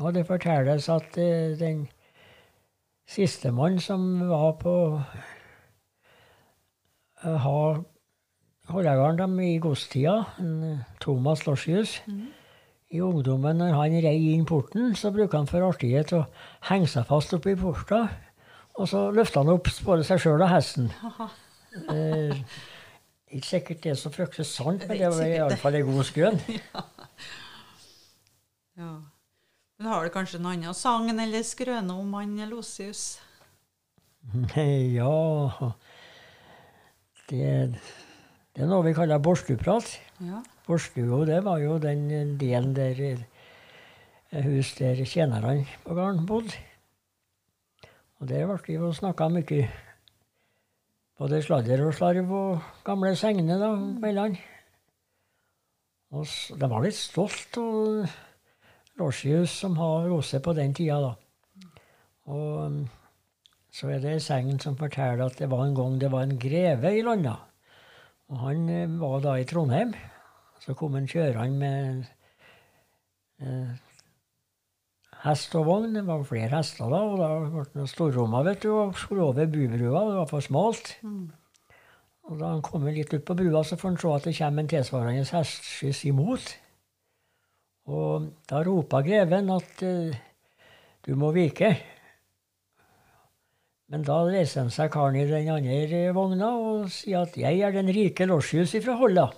Og 0.00 0.14
det 0.14 0.26
fortelles 0.28 0.88
at 0.92 1.18
eh, 1.20 1.56
den 1.58 1.86
sistemann 3.08 3.78
som 3.80 4.28
var 4.28 4.56
på 4.60 4.74
uh, 7.24 7.36
ha 7.36 7.60
Hårlegaren 8.66 9.18
dem 9.18 9.36
i 9.40 9.58
godstida, 9.62 10.24
Thomas 10.38 10.72
eh, 10.72 10.78
Thomas 11.00 11.46
Lorsius 11.46 12.02
I 12.90 13.00
ungdommen, 13.00 13.56
når 13.56 13.74
han 13.74 13.94
rei 14.02 14.32
inn 14.32 14.44
porten, 14.46 14.94
så 14.98 15.12
bruker 15.14 15.38
han 15.38 15.46
for 15.46 15.62
artighet 15.62 16.12
å 16.12 16.24
henge 16.66 16.90
seg 16.90 17.06
fast 17.06 17.34
oppi 17.34 17.54
porta. 17.58 18.08
Og 18.74 18.88
så 18.90 19.10
løfter 19.14 19.42
han 19.44 19.52
opp 19.54 19.70
både 19.86 20.02
seg 20.06 20.18
sjøl 20.22 20.42
og 20.42 20.50
hesten. 20.50 20.90
Eh, 21.92 22.30
ikke 23.36 23.52
sikkert 23.52 23.82
det 23.84 23.92
er 23.92 23.98
så 24.00 24.12
fryktelig 24.12 24.46
sant, 24.48 24.86
men 24.88 24.98
Det 24.98 25.10
var 25.12 25.26
iallfall 25.26 25.80
en 25.80 25.90
god 25.92 26.08
skrøn. 26.12 26.40
Ja. 28.76 28.90
Men 29.80 29.86
har 29.88 30.04
du 30.04 30.10
kanskje 30.12 30.36
en 30.36 30.50
annen 30.50 30.74
sang 30.76 31.06
eller 31.08 31.40
skrøne 31.48 31.94
om 31.96 32.12
han 32.12 32.34
Losius? 32.50 33.16
Ja 34.98 35.72
det, 37.30 37.78
det 38.54 38.62
er 38.62 38.68
noe 38.70 38.84
vi 38.86 38.94
kaller 38.94 39.22
borstuprat. 39.22 39.88
Ja. 40.22 40.42
Borstua, 40.66 41.24
det 41.28 41.42
var 41.46 41.58
jo 41.62 41.78
den 41.82 42.36
delen 42.40 42.74
der 42.76 43.00
eh, 43.06 44.44
hus 44.46 44.74
der 44.78 45.02
tjenerne 45.04 45.66
på 45.84 45.94
gården 45.94 46.26
bodde. 46.26 46.54
Og 48.20 48.28
der 48.30 48.46
ble 48.48 48.58
det 48.66 48.78
jo 48.78 48.92
snakka 48.96 49.28
mye 49.28 49.66
både 51.16 51.42
sladder 51.42 51.84
og 51.86 51.94
slarv 51.96 52.32
og 52.36 52.68
gamle 52.84 53.14
sengene 53.16 53.58
da, 53.60 53.72
mellom. 54.02 54.36
Og 56.16 56.26
de 56.60 56.70
var 56.70 56.84
litt 56.84 56.98
stolt 56.98 57.58
av 57.60 58.06
Lorsius 58.96 59.58
som 59.62 59.76
har 59.80 60.06
Rose 60.08 60.40
på 60.40 60.54
den 60.56 60.74
tida, 60.76 61.00
da. 61.02 61.14
Og 62.26 62.70
mm, 62.72 62.84
så 63.76 63.90
er 63.92 64.00
det 64.02 64.14
ei 64.16 64.22
segn 64.24 64.60
som 64.62 64.78
forteller 64.78 65.26
at 65.26 65.36
det 65.38 65.50
var 65.52 65.66
en 65.66 65.76
gang 65.76 65.98
det 66.00 66.10
var 66.12 66.24
en 66.24 66.38
greve 66.40 66.94
i 66.96 67.02
landa. 67.04 67.36
Og 68.32 68.38
han 68.42 68.68
eh, 68.72 68.94
var 69.00 69.20
da 69.22 69.36
i 69.38 69.44
Trondheim. 69.46 69.92
Så 70.64 70.74
kom 70.74 70.96
han 70.98 71.06
kjørende 71.06 71.58
med 71.60 72.06
eh, 73.44 73.74
hest 75.26 75.54
og 75.58 75.66
vogn. 75.68 75.96
Det 75.96 76.04
var 76.06 76.22
flere 76.26 76.52
hester 76.54 76.92
da, 76.92 77.00
og 77.02 77.18
da 77.20 77.30
ble 77.50 77.64
det 77.74 77.88
storromma, 77.90 78.42
vet 78.46 78.62
du, 78.64 78.70
og 78.74 78.94
skulle 78.98 79.26
over 79.26 79.50
bubrua. 79.50 80.04
Det 80.10 80.20
var 80.20 80.30
for 80.30 80.44
smalt. 80.44 80.94
Og 82.26 82.38
da 82.40 82.52
han 82.54 82.62
kom 82.64 82.86
litt 82.90 83.12
ut 83.14 83.26
på 83.26 83.36
brua, 83.38 83.62
så 83.62 83.78
får 83.78 83.92
han 83.92 83.98
se 84.02 84.14
at 84.14 84.30
det 84.30 84.38
kommer 84.38 84.64
en 84.64 84.70
tilsvarende 84.70 85.26
hestskyss 85.30 86.06
imot. 86.10 86.54
Og 87.86 88.30
da 88.50 88.62
ropa 88.66 89.02
greven 89.06 89.52
at 89.54 89.84
uh, 89.86 90.16
du 91.06 91.12
må 91.14 91.30
vike. 91.36 91.70
Men 93.86 94.02
da 94.02 94.18
reiser 94.26 94.64
han 94.64 94.72
seg 94.74 94.90
karen 94.90 95.18
i 95.20 95.26
den 95.28 95.52
andre 95.54 96.00
vogna 96.14 96.48
og 96.58 96.88
sier 96.90 97.22
at 97.22 97.36
'jeg 97.38 97.60
er 97.62 97.70
den 97.70 97.92
rike 97.94 98.26
Lorsius 98.26 98.74
ifra 98.74 98.98
Holla'. 98.98 99.30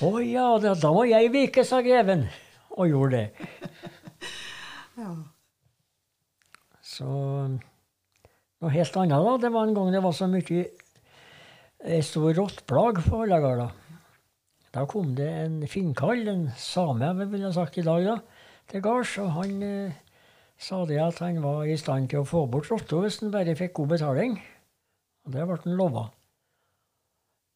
'Å 0.00 0.10
ja, 0.24 0.48
da, 0.62 0.72
da 0.72 0.92
må 0.92 1.04
jeg 1.04 1.32
vike', 1.32 1.64
sa 1.64 1.82
greven, 1.84 2.24
og 2.70 2.88
gjorde 2.88 3.16
det. 3.16 3.28
Ja. 4.98 5.12
Så 6.82 7.08
noe 8.58 8.72
helt 8.74 8.96
annet, 8.98 9.26
da. 9.26 9.34
Det 9.42 9.52
var 9.54 9.68
en 9.68 9.76
gang 9.76 9.92
det 9.94 10.02
var 10.02 10.14
så 10.16 10.28
mye 10.30 10.64
ei 11.86 12.00
stor 12.02 12.32
rottplag 12.34 13.02
på 13.04 13.20
Hollagarda. 13.20 13.68
Da 14.74 14.84
kom 14.90 15.14
det 15.16 15.28
en 15.44 15.62
finnkall, 15.70 16.26
en 16.28 16.48
same, 16.58 17.06
jeg 17.22 17.44
ha 17.44 17.52
sagt 17.54 17.78
i 17.80 17.86
dag, 17.86 18.04
da, 18.04 18.16
til 18.68 18.82
gards. 18.84 19.14
Og 19.22 19.30
han 19.38 19.62
eh, 19.64 19.96
sa 20.60 20.82
det 20.88 20.98
at 21.00 21.22
han 21.24 21.40
var 21.44 21.64
i 21.64 21.78
stand 21.80 22.10
til 22.10 22.22
å 22.22 22.28
få 22.28 22.44
bort 22.50 22.70
rotta 22.72 23.00
hvis 23.04 23.20
han 23.22 23.32
bare 23.34 23.56
fikk 23.58 23.76
god 23.78 23.94
betaling. 23.94 24.36
Og 25.24 25.34
det 25.34 25.46
ble 25.48 25.58
han 25.64 25.78
lova. 25.78 26.08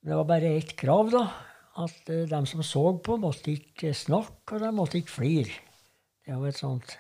Det 0.03 0.17
var 0.19 0.27
bare 0.27 0.57
ett 0.57 0.75
krav, 0.79 1.13
da. 1.13 1.27
At 1.83 2.09
eh, 2.13 2.27
dem 2.31 2.49
som 2.49 2.65
så 2.65 2.85
på, 3.05 3.19
måtte 3.21 3.57
ikke 3.57 3.93
snakke, 3.97 4.57
og 4.57 4.65
de 4.65 4.73
måtte 4.77 5.01
ikke 5.03 5.19
flire. 5.19 5.61
Det 6.23 6.39
var 6.39 6.53
et 6.53 6.63
sånt 6.63 6.97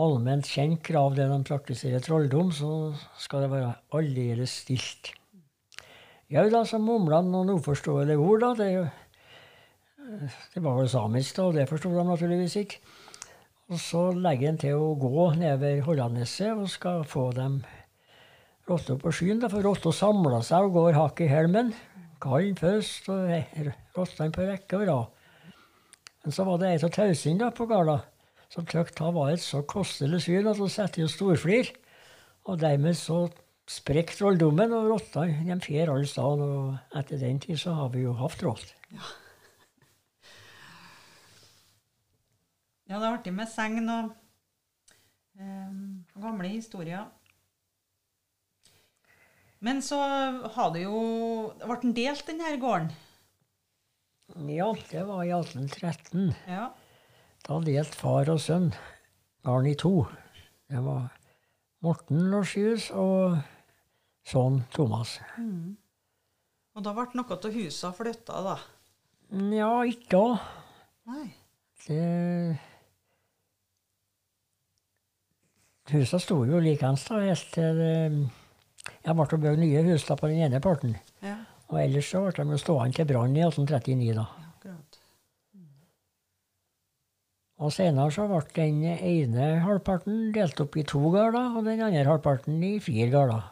allment 0.00 0.48
kjent 0.48 0.80
krav 0.84 1.16
det 1.16 1.26
de 1.28 1.38
praktiserer 1.44 2.00
trolldom, 2.00 2.52
så 2.54 2.92
skal 3.20 3.44
det 3.44 3.50
være 3.52 3.74
aldeles 3.98 4.54
stilt. 4.64 5.12
Jau 6.32 6.46
da, 6.48 6.62
så 6.64 6.80
mumla 6.80 7.20
han 7.20 7.28
noen 7.32 7.58
uforståelige 7.58 8.22
ord, 8.24 8.40
da. 8.40 8.52
Det, 8.56 10.30
det 10.54 10.62
var 10.64 10.78
vel 10.78 10.88
samisk, 10.88 11.36
da, 11.36 11.48
og 11.50 11.58
det 11.58 11.68
forsto 11.68 11.92
de 11.92 12.04
naturligvis 12.08 12.56
ikke. 12.62 12.80
Og 13.72 13.80
så 13.80 14.06
legger 14.16 14.50
han 14.50 14.60
til 14.60 14.80
å 14.80 14.94
gå 15.00 15.26
nedover 15.36 15.84
Hollandneset 15.86 16.56
og 16.56 16.72
skal 16.72 17.04
få 17.08 17.30
dem 17.36 17.60
rotta 18.68 18.96
på 19.00 19.12
skyen. 19.12 19.40
da, 19.40 19.48
For 19.52 19.64
rotta 19.64 19.92
samler 19.92 20.40
seg 20.44 20.68
og 20.68 20.76
går 20.78 20.96
hakk 20.96 21.20
i 21.24 21.28
helmen. 21.30 21.72
Kallen 22.22 22.56
først, 22.56 23.08
og 23.12 23.28
rottene 23.96 24.32
på 24.32 24.48
rekke 24.48 24.80
og 24.80 24.88
rad. 24.88 25.52
Men 26.22 26.36
så 26.36 26.44
var 26.46 26.60
det 26.60 26.68
ei 26.70 26.80
av 26.80 26.92
tausene 26.94 27.48
på 27.52 27.66
gårda 27.68 27.98
som 28.52 28.66
klart, 28.68 28.98
han 29.00 29.14
var 29.16 29.32
et 29.32 29.40
så 29.40 29.62
kostelig 29.64 30.26
syn 30.26 30.50
at 30.50 30.60
hun 30.60 30.68
satte 30.72 31.00
jo 31.00 31.08
storflir. 31.08 31.70
Og 32.44 32.58
dermed 32.60 32.98
så 32.98 33.24
sprekk 33.70 34.12
trolldommen, 34.18 34.74
og 34.76 34.90
rotta 34.90 35.24
de 35.24 35.56
fer 35.64 35.88
alle 35.88 36.08
steder. 36.08 36.42
Og 36.44 36.98
etter 37.00 37.20
den 37.22 37.40
tid 37.40 37.60
så 37.62 37.72
har 37.78 37.92
vi 37.94 38.04
jo 38.04 38.12
hatt 38.18 38.42
rått. 38.44 38.74
Ja, 42.90 42.98
det 42.98 43.06
er 43.06 43.14
artig 43.14 43.32
med 43.32 43.48
segn 43.48 43.88
og 43.88 44.10
eh, 45.40 45.70
gamle 46.20 46.50
historier. 46.52 47.06
Men 49.62 49.80
så 49.80 49.96
har 50.52 50.72
det 50.74 50.82
jo 50.82 50.98
Ble 51.62 51.78
den 51.86 51.94
delt, 51.96 52.26
den 52.26 52.42
her 52.42 52.58
gården? 52.60 52.90
Ja, 54.50 54.68
det 54.90 55.06
var 55.08 55.22
i 55.24 55.32
1813. 55.32 56.34
Ja. 56.50 56.68
Da 57.42 57.58
delte 57.64 57.98
far 57.98 58.30
og 58.30 58.40
sønn 58.42 58.70
gården 59.42 59.70
i 59.72 59.78
to. 59.78 59.94
Det 60.70 60.82
var 60.84 61.08
Morten 61.82 62.28
Lorsius 62.30 62.90
og 62.94 63.40
sønn 64.28 64.60
Thomas. 64.74 65.16
Og 66.72 66.84
da 66.86 66.92
ble 66.96 67.08
noe 67.18 67.36
av 67.36 67.48
husa 67.56 67.90
flytta, 67.96 68.42
da? 68.46 68.58
Ja, 69.56 69.72
ikke 69.88 70.12
da. 70.12 70.26
Nei. 71.10 71.26
Det 71.82 72.58
Husa 75.92 76.20
sto 76.22 76.38
jo 76.46 76.60
likeens 76.62 77.02
da, 77.08 77.18
helt 77.20 77.48
til 77.52 77.80
Jeg 77.82 79.16
ble 79.18 79.38
bygd 79.42 79.58
nye 79.60 79.82
hus 79.90 80.06
da 80.06 80.14
på 80.16 80.30
den 80.30 80.44
ene 80.46 80.60
parten. 80.62 80.94
Ja, 81.24 81.40
Og 81.68 81.80
ellers 81.82 82.06
så 82.12 82.22
ble 82.22 82.46
de 82.52 82.58
stående 82.60 82.96
til 82.96 83.08
brann 83.10 83.34
i 83.36 83.42
1839, 83.42 84.14
da. 84.14 84.28
akkurat. 84.28 84.51
Og 87.62 87.70
senere 87.70 88.10
så 88.10 88.24
ble 88.26 88.40
den 88.56 88.80
ene 88.96 89.48
halvparten 89.62 90.32
delt 90.34 90.58
opp 90.64 90.76
i 90.80 90.82
to 90.88 90.98
gårder, 91.12 91.52
og 91.56 91.64
den 91.68 91.82
andre 91.84 92.02
halvparten 92.08 92.58
i 92.66 92.72
fire 92.82 93.10
gårder. 93.12 93.44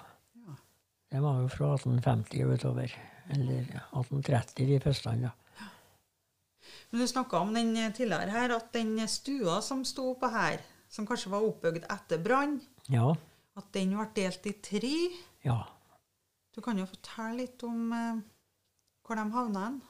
Det 1.11 1.21
var 1.23 1.41
jo 1.43 1.49
fra 1.51 1.69
1850 1.77 2.43
og 2.47 2.55
utover. 2.59 2.93
Eller 3.31 3.61
1830 3.95 4.67
de 4.67 4.81
første. 4.83 5.13
da. 5.23 5.31
Men 6.91 7.01
du 7.01 7.07
snakka 7.07 7.39
om 7.39 7.55
den 7.55 7.71
tidligere 7.95 8.31
her, 8.35 8.57
at 8.57 8.73
den 8.75 8.97
stua 9.11 9.61
som 9.63 9.85
sto 9.87 10.09
oppå 10.17 10.31
her, 10.35 10.59
som 10.91 11.07
kanskje 11.07 11.31
var 11.31 11.47
oppbygd 11.47 11.87
etter 11.87 12.19
brann, 12.23 12.61
Ja. 12.91 13.13
at 13.57 13.71
den 13.73 13.95
ble 13.95 14.07
delt 14.17 14.47
i 14.47 14.53
tre. 14.59 14.95
Ja. 15.45 15.61
Du 16.55 16.61
kan 16.61 16.79
jo 16.79 16.87
fortelle 16.91 17.37
litt 17.45 17.63
om 17.63 17.93
eh, 17.93 18.19
hvor 19.07 19.15
de 19.17 19.31
havna 19.31 19.65
hen? 19.69 19.81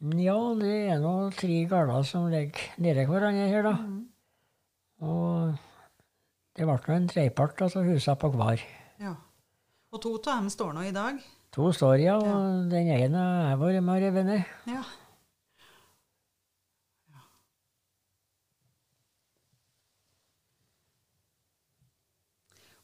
Ja, 0.00 0.36
det 0.56 0.76
er 0.94 1.00
nå 1.02 1.10
tre 1.36 1.56
gårder 1.68 2.06
som 2.08 2.30
ligger 2.32 2.60
nede 2.80 3.02
hverandre 3.04 3.48
her, 3.50 3.66
da. 3.66 3.74
Og 5.04 5.58
det 6.56 6.64
ble 6.64 6.76
nå 6.86 6.94
en 6.94 7.08
trepart, 7.10 7.60
av 7.66 7.84
husa 7.84 8.14
på 8.16 8.30
hver. 8.32 8.62
Ja. 9.00 9.12
Og 9.92 10.00
to 10.00 10.14
av 10.16 10.40
dem 10.40 10.48
står 10.52 10.72
nå 10.72 10.86
i 10.88 10.94
dag. 10.96 11.20
To 11.52 11.68
står, 11.74 11.98
ja, 12.00 12.14
og 12.16 12.70
den 12.72 12.88
ene 12.94 13.20
har 13.20 13.50
jeg 13.50 13.60
vært 13.60 13.84
med 13.84 13.94
og 13.98 14.04
revet 14.06 14.28
ned. 14.30 14.56
Ja. 14.70 14.84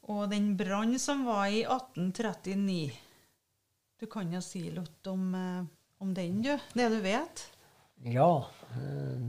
Og 0.07 0.29
den 0.31 0.51
brann 0.59 0.93
som 1.01 1.25
var 1.27 1.49
i 1.51 1.65
1839 1.65 2.93
Du 3.97 4.05
kan 4.05 4.29
jo 4.31 4.39
si 4.45 4.61
litt 4.69 5.07
om, 5.09 5.33
eh, 5.35 5.65
om 5.99 6.13
den, 6.13 6.41
du. 6.45 6.53
Det 6.73 6.89
du 6.93 6.99
vet. 7.03 7.43
Ja. 8.05 8.31
eh, 8.77 9.27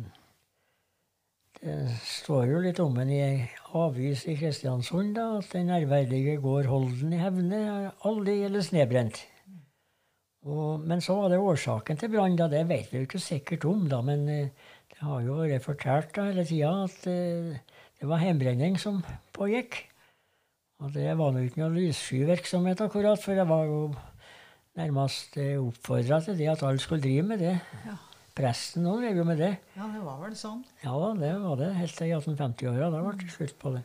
Det 1.59 1.77
står 2.07 2.45
jo 2.53 2.61
litt 2.63 2.79
om 2.79 2.95
den 2.95 3.09
i 3.11 3.19
ei 3.19 3.49
avis 3.75 4.27
i 4.31 4.37
Kristiansund, 4.39 5.17
da, 5.17 5.41
at 5.41 5.49
den 5.51 5.73
ærverdige 5.75 6.37
gård 6.43 6.69
Holden 6.71 7.13
i 7.17 7.19
Hevne 7.19 7.91
aldeles 8.07 8.71
nedbrent. 8.73 9.25
Og, 10.47 10.79
men 10.87 11.03
så 11.03 11.17
var 11.19 11.33
det 11.33 11.41
årsaken 11.43 11.99
til 11.99 12.13
brannen. 12.13 12.39
Det 12.53 12.63
vet 12.69 12.93
vi 12.93 13.01
jo 13.01 13.09
ikke 13.09 13.19
sikkert 13.21 13.67
om, 13.69 13.89
da. 13.91 13.99
Men 14.07 14.29
eh, 14.29 14.53
det 14.93 15.01
har 15.03 15.21
jo 15.27 15.41
vært 15.41 15.67
fortalt 15.67 16.15
da 16.15 16.29
hele 16.29 16.47
tida 16.47 16.71
at 16.85 17.09
eh, 17.11 17.59
det 17.99 18.07
var 18.09 18.23
hjembrenning 18.23 18.79
som 18.79 19.03
pågikk. 19.35 19.81
Og 20.79 20.95
det 20.95 21.11
var 21.19 21.35
nå 21.35 21.43
ikke 21.43 21.65
noe 21.65 21.75
lysskyvirksomhet 21.75 22.81
akkurat, 22.87 23.19
for 23.19 23.35
det 23.35 23.49
var 23.51 23.67
jo 23.67 23.81
nærmest 24.79 25.37
oppfordra 25.39 26.21
til 26.25 26.39
det 26.39 26.53
at 26.55 26.63
alle 26.67 26.83
skulle 26.83 27.03
drive 27.03 27.27
med 27.27 27.43
det. 27.43 27.57
Ja. 27.85 27.99
Presten 28.39 28.87
òg 28.87 29.03
drev 29.03 29.19
jo 29.19 29.25
med 29.27 29.41
det. 29.43 29.55
ja, 29.75 29.87
det 29.91 30.01
var 30.05 30.19
vel 30.23 30.35
sånn. 30.39 30.61
Ja, 30.85 30.95
det 31.19 31.33
var 31.43 31.59
det. 31.59 31.73
Helt 31.75 31.97
til 31.99 32.13
1850-åra. 32.15 32.91
Da 32.95 33.01
ble 33.03 33.17
det 33.19 33.33
slutt 33.35 33.57
på 33.59 33.73
det. 33.75 33.83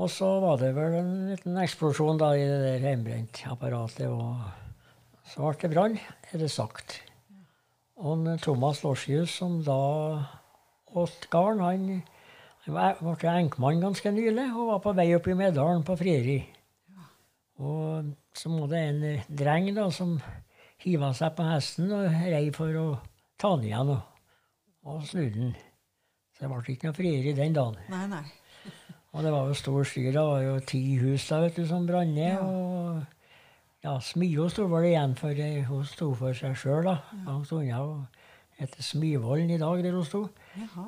Og 0.00 0.08
så 0.08 0.28
var 0.40 0.56
det 0.62 0.70
vel 0.72 0.96
en 0.96 1.12
liten 1.28 1.58
eksplosjon 1.60 2.20
da 2.20 2.30
i 2.32 2.46
det 2.48 2.60
der 2.62 2.84
hjemmebrentapparatet, 2.86 4.08
og 4.08 4.40
så 5.28 5.42
ble 5.44 5.58
det 5.60 5.70
brann, 5.74 5.98
er 6.30 6.40
det 6.40 6.48
sagt. 6.54 7.02
Og 8.00 8.24
Thomas 8.40 8.80
Lorsius, 8.80 9.34
som 9.42 9.58
da 9.66 9.76
åt 10.96 11.28
garn, 11.28 11.60
han, 11.60 11.84
ble 12.64 13.34
enkmann 13.34 13.84
ganske 13.84 14.14
nylig 14.14 14.48
og 14.54 14.70
var 14.70 14.80
på 14.86 14.96
vei 14.96 15.10
opp 15.18 15.28
i 15.28 15.36
Medalen 15.36 15.84
på 15.84 15.98
frieri. 16.00 16.38
Og 17.60 18.12
så 18.36 18.50
må 18.52 18.66
det 18.70 18.80
en 18.88 19.02
eh, 19.04 19.26
dreng 19.28 19.68
da, 19.76 19.88
som 19.92 20.16
hiva 20.80 21.12
seg 21.16 21.34
på 21.36 21.44
hesten 21.44 21.90
og 21.92 22.06
rei 22.08 22.46
for 22.56 22.76
å 22.80 22.86
ta 23.40 23.52
den 23.56 23.68
igjen 23.68 23.92
og, 23.92 24.22
og 24.88 25.02
snu 25.08 25.26
den. 25.34 25.52
Så 26.32 26.46
det 26.46 26.52
ble 26.52 26.74
ikke 26.74 26.88
noe 26.88 26.96
frieri 26.96 27.34
den 27.36 27.56
dagen. 27.56 27.76
Nei, 27.92 28.06
nei. 28.08 28.24
Og 29.12 29.24
det 29.26 29.32
var 29.34 29.48
jo 29.50 29.56
stor 29.58 29.86
styr. 29.90 30.12
Det 30.14 30.22
var 30.22 30.44
jo 30.44 30.52
ti 30.62 30.80
hus 31.00 31.24
da, 31.26 31.40
vet 31.42 31.56
du, 31.58 31.64
som 31.66 31.82
brant 31.88 32.14
ned. 32.14 32.30
Ja. 32.30 32.44
Og 32.46 33.82
ja, 33.82 33.96
Smio 34.04 34.46
sto 34.52 34.68
vel 34.70 34.86
igjen 34.92 35.16
for 35.18 35.34
eh, 35.34 35.64
Hun 35.66 35.82
sto 35.88 36.12
for 36.16 36.36
seg 36.36 36.54
sjøl. 36.56 36.88
Hun 37.26 37.42
sto 37.48 37.58
unna 37.58 37.80
og 37.82 38.20
heter 38.60 38.86
Smivollen 38.86 39.50
i 39.50 39.58
dag, 39.60 39.82
der 39.84 39.96
hun 39.98 40.06
sto. 40.06 40.22
Jaha. 40.54 40.86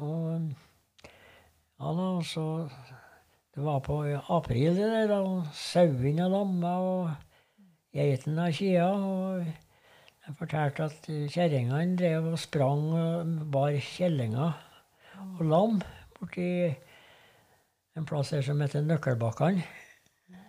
Og 0.00 0.50
ja 1.80 1.92
da, 1.96 2.08
så 2.26 2.44
Det 3.54 3.64
var 3.64 3.80
på 3.82 3.96
april, 4.30 4.76
det 4.78 4.90
der. 4.92 5.12
og 5.16 5.48
Sauene 5.56 6.28
lamma 6.30 6.74
og 6.78 7.10
geitene 7.94 8.46
kia. 8.54 8.86
Og 8.94 9.42
jeg 9.44 10.36
fortalte 10.38 10.86
at 10.86 11.08
kjerringene 11.34 11.98
drev 11.98 12.30
og 12.32 12.38
sprang 12.38 12.84
og 12.94 13.34
bar 13.50 13.74
kjellinger 13.82 14.54
og 15.20 15.42
lam 15.44 15.80
borti 16.16 16.46
en 17.98 18.06
plass 18.06 18.30
her 18.36 18.44
som 18.46 18.60
heter 18.62 18.84
Nøkkelbakkene. 18.86 19.66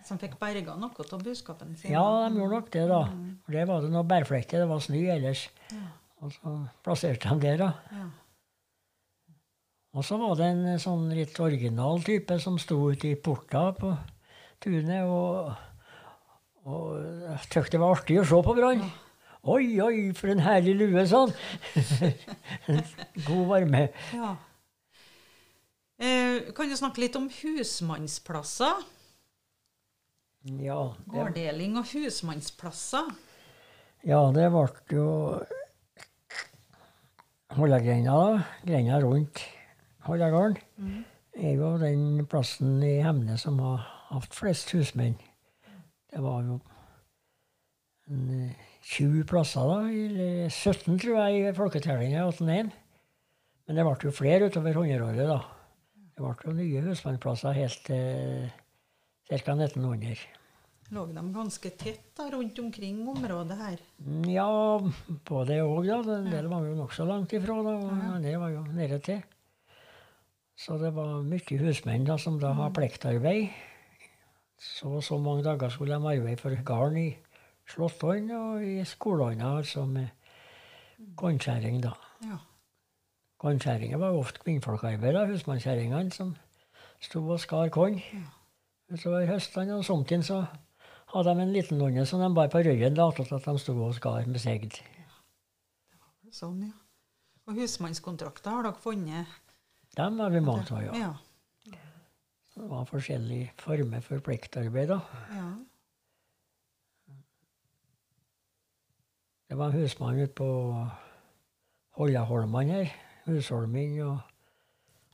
Som 0.06 0.18
fikk 0.18 0.34
berga 0.40 0.74
noe 0.78 1.04
av 1.04 1.20
buskapen 1.22 1.76
sin. 1.78 1.92
Ja, 1.94 2.02
de 2.26 2.38
gjorde 2.38 2.56
nok 2.56 2.70
det, 2.74 2.86
da. 2.90 3.02
For 3.44 3.54
der 3.54 3.68
var 3.70 3.84
det 3.84 3.90
noe 3.94 4.06
bærflekker, 4.06 4.62
det 4.62 4.70
var 4.70 4.82
snø 4.82 5.02
ellers. 5.14 5.44
Ja. 5.70 5.84
Og 6.22 6.32
så 6.34 6.54
plasserte 6.86 7.34
de 7.34 7.42
der, 7.42 7.60
da. 7.60 7.68
Ja. 7.90 8.06
Og 9.92 10.04
så 10.06 10.16
var 10.16 10.38
det 10.38 10.48
en 10.48 10.62
eh, 10.72 10.80
sånn 10.80 11.10
litt 11.12 11.36
original 11.44 12.00
type 12.04 12.38
som 12.40 12.56
sto 12.60 12.78
ute 12.88 13.10
i 13.10 13.18
porta 13.20 13.66
på 13.76 13.92
tunet 14.62 15.04
og, 15.04 15.50
og 16.64 16.86
jeg 16.96 17.40
syntes 17.44 17.72
det 17.74 17.80
var 17.82 17.98
artig 17.98 18.20
å 18.22 18.24
se 18.28 18.38
på 18.46 18.54
Brann. 18.56 18.86
Oi, 19.52 19.66
oi, 19.82 19.96
for 20.14 20.30
en 20.30 20.40
herlig 20.44 20.76
lue, 20.78 21.02
sa 21.10 21.24
han. 21.24 21.32
God 23.26 23.46
varme. 23.50 23.88
Ja. 24.14 24.36
Eh, 25.98 26.52
kan 26.54 26.70
du 26.70 26.78
snakke 26.78 27.02
litt 27.02 27.18
om 27.18 27.26
husmannsplasser? 27.26 28.84
Ja, 30.62 30.78
det, 30.94 31.10
Gårddeling 31.10 31.74
og 31.78 31.90
husmannsplasser. 31.90 33.10
ja, 34.06 34.22
det 34.34 34.48
ble 34.54 34.64
jo 34.94 35.08
Holdegrenda, 37.52 38.14
da. 38.16 38.62
Grenda 38.64 39.02
rundt 39.02 39.42
Holdegården. 40.06 40.56
er 41.36 41.54
jo 41.56 41.78
den 41.80 42.26
plassen 42.28 42.82
i 42.82 43.00
Hemne 43.02 43.38
som 43.40 43.58
har 43.62 43.84
hatt 44.10 44.34
flest 44.36 44.70
husmenn. 44.74 45.14
Det 46.12 46.20
var 46.20 46.42
jo 46.44 46.60
en, 48.10 48.28
eh, 48.50 48.54
20 48.82 49.24
plasser, 49.24 49.60
da. 49.60 49.88
Eller 49.88 50.48
17, 50.50 50.98
tror 50.98 51.16
jeg, 51.28 51.48
i 51.48 51.56
folketellinga 51.56 52.18
i 52.18 52.28
1801. 52.28 52.72
Men 53.66 53.76
det 53.76 53.84
ble 53.86 53.96
jo 54.10 54.10
flere 54.10 54.50
utover 54.50 54.74
hundreåret, 54.74 55.26
da. 55.28 55.38
Det 56.12 56.20
ble 56.20 56.34
jo 56.44 56.52
nye 56.58 56.82
husmannsplasser 56.90 57.54
helt 57.54 57.84
til 57.86 58.50
ca. 59.30 59.54
1900. 59.54 60.18
Lå 60.92 61.06
de 61.08 61.22
ganske 61.32 61.70
tett 61.78 62.10
da, 62.18 62.26
rundt 62.28 62.58
omkring 62.58 63.06
området 63.08 63.56
her? 63.56 63.78
Mm, 64.04 64.26
Ja, 64.28 64.78
på 65.24 65.46
det 65.46 65.62
òg, 65.62 65.86
da. 65.86 66.18
En 66.18 66.30
del 66.30 66.48
var 66.48 66.66
jo 66.66 66.74
nokså 66.76 67.06
langt 67.08 67.32
ifra, 67.32 67.62
da. 67.64 67.76
Og 67.78 67.90
andre 68.16 68.36
var 68.38 68.50
jo 68.50 68.64
nede 68.64 68.98
til. 69.00 69.22
Så 70.62 70.76
det 70.78 70.92
var 70.94 71.24
mye 71.26 71.58
husmenn 71.58 72.04
da, 72.06 72.14
som 72.22 72.36
da 72.38 72.52
har 72.54 72.70
pliktarbeid. 72.76 73.50
Så 74.62 74.92
og 75.00 75.02
så 75.02 75.18
mange 75.18 75.42
dager 75.42 75.72
skulle 75.74 75.96
de 75.96 76.06
arbeide 76.12 76.38
for 76.38 76.54
gården 76.64 76.98
i 77.00 77.08
Slåttånd 77.72 78.30
og 78.36 78.62
i 78.62 78.84
Skolånda, 78.86 79.56
altså 79.58 79.86
med 79.86 80.06
kornskjæring, 81.18 81.80
da. 81.82 81.96
Ja. 82.22 82.38
Kornskjæringen 83.42 83.98
var 83.98 84.14
ofte 84.14 84.44
kvinnfolkarbeidere, 84.44 85.26
husmannskjerringene 85.32 86.14
som 86.14 86.36
sto 87.02 87.24
og 87.26 87.40
skar 87.42 87.72
korn 87.74 87.98
utover 88.92 89.26
høstene. 89.26 89.80
Og 89.80 89.84
somtiden 89.84 90.22
så 90.22 90.44
hadde 91.14 91.34
de 91.34 91.42
en 91.42 91.54
liten 91.58 91.82
nonne 91.82 92.06
som 92.06 92.22
de 92.22 92.30
bar 92.34 92.52
på 92.54 92.62
ryggen 92.62 92.94
da, 92.94 93.10
til 93.10 93.34
at 93.34 93.50
de 93.50 93.58
sto 93.58 93.74
og 93.82 93.96
skar 93.98 94.30
med 94.30 94.42
segd. 94.42 94.78
Sånn, 96.30 96.68
ja. 96.70 96.76
Og 97.50 97.58
husmannskontrakter 97.58 98.54
har 98.54 98.68
dere 98.68 98.78
funnet? 98.78 99.40
Dem 99.96 100.18
var 100.18 100.30
vi 100.32 100.40
mange 100.40 100.64
av, 100.70 100.82
ja. 100.82 100.92
Ja. 100.96 101.12
Det 102.52 102.68
var 102.68 102.84
forskjellige 102.88 103.52
former 103.60 104.00
for 104.04 104.20
pliktarbeid, 104.24 104.88
da. 104.88 105.00
ja. 105.32 105.50
Det 109.48 109.58
var 109.58 109.68
en 109.68 109.82
husmann 109.82 110.16
ute 110.16 110.32
på 110.32 110.46
Hollaholmene 111.98 112.72
her. 112.72 112.92
Husholmen 113.26 113.98
og 114.00 114.18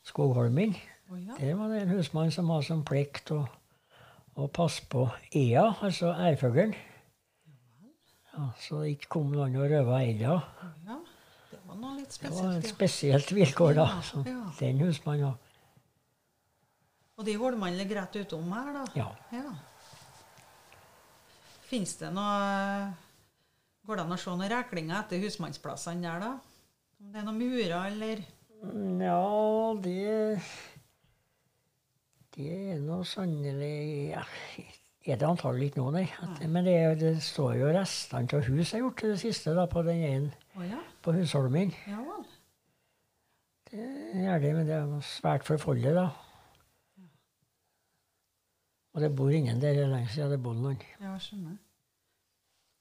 Skogholmen. 0.07 0.77
Oh, 1.11 1.19
ja. 1.19 1.35
Der 1.41 1.55
var 1.59 1.69
det 1.69 1.83
en 1.83 1.89
husmann 1.89 2.31
som 2.31 2.51
hadde 2.53 2.69
som 2.69 2.85
plikt 2.87 3.33
å, 3.35 3.41
å 4.39 4.47
passe 4.47 4.87
på 4.87 5.09
ea, 5.35 5.65
altså 5.83 6.13
ærfuglen. 6.15 6.77
Ja, 8.31 8.47
så 8.63 8.85
det 8.85 8.95
ikke 8.95 9.11
kom 9.17 9.35
noen 9.35 9.59
og 9.59 9.67
røva 9.73 10.05
elga. 10.07 10.39
Oh, 10.39 10.75
ja. 10.87 11.01
Noe 11.79 11.95
litt 11.99 12.17
Det 12.19 12.31
var 12.35 12.57
et 12.59 12.71
spesielt. 12.71 13.31
Vilkår, 13.35 13.77
da. 13.79 13.87
Ja, 13.93 14.23
ja. 14.27 14.41
den 14.61 14.83
husmannen 14.83 15.29
Ja. 15.29 15.35
Og 17.19 17.27
de 17.27 17.35
holmene 17.35 17.75
ligger 17.75 17.99
rett 17.99 18.17
utom 18.21 18.53
her, 18.55 18.71
da? 18.77 18.85
Ja. 18.95 19.09
ja. 19.35 19.51
Fins 21.69 21.97
det 22.01 22.13
noe 22.15 22.95
Går 23.89 23.99
det 23.99 24.05
an 24.05 24.15
å 24.15 24.19
se 24.21 24.31
noen 24.31 24.51
reklinger 24.53 25.01
etter 25.01 25.23
husmannsplassene 25.25 26.05
der, 26.05 26.23
da? 26.23 26.33
Om 26.99 27.13
det 27.13 27.21
er 27.21 27.27
noen 27.27 27.41
murer, 27.41 27.77
eller 27.89 28.23
Ja, 29.03 29.75
det 29.83 30.43
Det 32.37 32.51
er 32.75 32.83
nå 32.85 33.01
sannelig 33.09 34.13
ja, 34.13 34.25
Er 35.07 35.17
det 35.17 35.29
antagelig 35.29 35.71
ikke 35.71 35.81
nå, 35.81 35.91
nei. 35.95 36.07
At, 36.23 36.41
men 36.51 36.67
det, 36.67 36.75
er- 36.77 36.97
det 36.99 37.13
står 37.23 37.55
jo 37.61 37.69
restene 37.73 38.29
av 38.35 38.49
hus 38.49 38.73
har 38.75 38.83
gjort 38.83 38.99
til 38.99 39.13
det 39.15 39.21
siste 39.23 39.55
da, 39.57 39.67
på 39.71 39.83
den 39.87 40.03
ene 40.05 40.33
oh, 40.59 40.65
ja. 40.67 40.81
på 41.03 41.15
Husholmen. 41.17 41.71
Ja 41.89 42.01
vel. 42.03 42.25
Det 43.71 43.85
er 44.25 44.39
det, 44.43 44.55
men 44.57 44.67
det 44.67 44.75
er 44.75 44.93
svært 45.05 45.45
forfoldet, 45.45 45.95
da. 45.97 46.09
Og 48.97 49.03
det 49.05 49.11
bor 49.17 49.31
ingen 49.31 49.61
der 49.63 49.85
lenge 49.87 50.09
siden 50.11 50.33
det 50.33 50.43
bodde 50.43 50.65
noen. 50.65 50.79
Ja, 51.01 51.13
skjønner. 51.23 51.57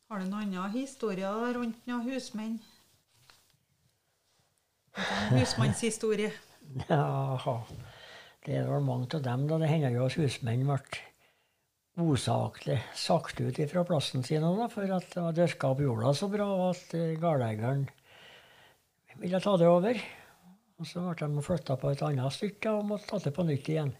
Har 0.07 0.23
du 0.23 0.29
noen 0.31 0.53
andre 0.55 0.69
historier 0.71 1.51
rundt 1.57 1.83
noen 1.87 2.07
husmenn? 2.07 2.57
En 4.97 5.37
husmannshistorie. 5.37 6.31
Ja, 6.89 7.61
Det 8.43 8.55
er 8.57 8.65
vel 8.67 8.81
mange 8.83 9.07
av 9.15 9.21
dem, 9.23 9.45
da. 9.47 9.57
Det 9.61 9.69
hender 9.69 9.93
jo 9.95 10.07
at 10.07 10.15
husmenn 10.19 10.65
ble 10.67 10.79
osaklig 11.97 12.77
sagt 12.95 13.41
ut 13.41 13.59
fra 13.71 13.83
plassen 13.87 14.23
sin 14.23 14.45
da, 14.45 14.67
for 14.69 14.89
at 14.93 15.09
det 15.13 15.23
var 15.23 15.35
dyrka 15.35 15.71
opp 15.73 15.81
jorda 15.81 16.13
så 16.13 16.29
bra 16.31 16.47
at 16.69 16.93
uh, 16.93 17.13
gårdeieren 17.17 17.87
ville 19.17 19.41
ta 19.41 19.55
det 19.57 19.69
over. 19.69 20.01
Og 20.77 20.85
så 20.85 21.01
ble 21.01 21.29
de 21.33 21.41
flytta 21.41 21.77
på 21.81 21.89
et 21.89 22.03
annet 22.05 22.35
stykke 22.35 22.75
og 22.77 22.89
måtte 22.91 23.09
ta 23.09 23.17
det 23.23 23.33
på 23.33 23.45
nytt 23.47 23.69
igjen. 23.73 23.93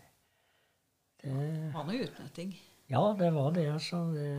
Det 1.24 1.34
var 1.74 1.88
noe 1.88 2.04
utnytting? 2.06 2.52
Ja, 2.92 3.02
det 3.18 3.32
var 3.34 3.50
det. 3.56 3.66
Så 3.82 4.04
Det, 4.14 4.30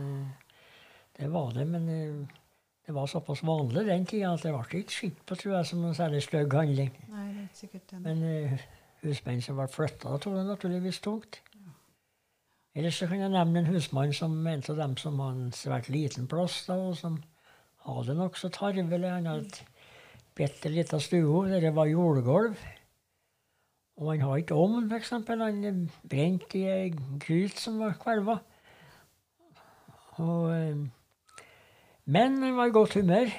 det 1.19 1.27
var 1.33 1.51
det, 1.53 1.67
men 1.67 1.89
uh, 1.91 2.39
det 2.87 2.95
var 2.95 3.11
såpass 3.11 3.43
vanlig 3.43 3.85
den 3.85 4.07
tida 4.07 4.31
at 4.33 4.45
det 4.47 4.55
ble 4.55 4.79
ikke 4.79 4.95
sett 4.95 5.19
på 5.27 5.35
tror 5.35 5.57
jeg, 5.57 5.67
som 5.69 5.83
noen 5.83 5.97
særlig 5.97 6.23
stygg 6.23 6.55
handling. 6.55 6.95
Nei, 7.11 7.27
det 7.27 7.43
er 7.43 7.49
ikke 7.49 7.59
sikkert 7.65 7.91
det. 7.91 7.99
Men 8.07 8.23
uh, 8.23 8.67
husmenn 9.03 9.43
som 9.43 9.59
ble 9.59 9.67
flytta, 9.69 10.15
tok 10.15 10.39
det 10.39 10.47
naturligvis 10.47 11.03
tungt. 11.03 11.41
Ellers 12.79 12.95
så 12.95 13.09
kan 13.11 13.19
jeg 13.19 13.31
nevne 13.33 13.59
en 13.59 13.73
husmann 13.73 14.13
som 14.15 14.35
en 14.47 14.61
av 14.71 14.77
dem 14.77 14.93
som 14.95 15.17
hadde 15.19 15.45
en 15.49 15.55
svært 15.55 15.89
liten 15.91 16.29
plass, 16.31 16.61
da, 16.63 16.77
og 16.79 16.93
som 16.95 17.17
hadde 17.83 18.13
nokså 18.15 18.47
tarvelig. 18.55 19.09
Han 19.11 19.25
hadde 19.27 19.49
et 19.49 19.57
bitte 20.37 20.71
lita 20.71 20.99
stue 21.03 21.41
der 21.49 21.65
det 21.65 21.73
var 21.75 21.89
jordgulv. 21.91 22.55
Og 23.99 24.13
han 24.13 24.23
hadde 24.23 24.37
ikke 24.45 24.55
ovn, 24.55 24.87
f.eks. 24.87 25.11
Han 25.11 25.89
brente 26.07 26.61
i 26.61 26.69
ei 26.71 26.93
gryte 27.19 27.59
som 27.59 27.81
var 27.83 27.97
kvelva. 27.99 28.37
Og, 30.23 30.47
eh, 30.55 31.43
men 32.07 32.39
han 32.45 32.55
var 32.61 32.71
i 32.71 32.75
godt 32.79 32.95
humør. 33.01 33.35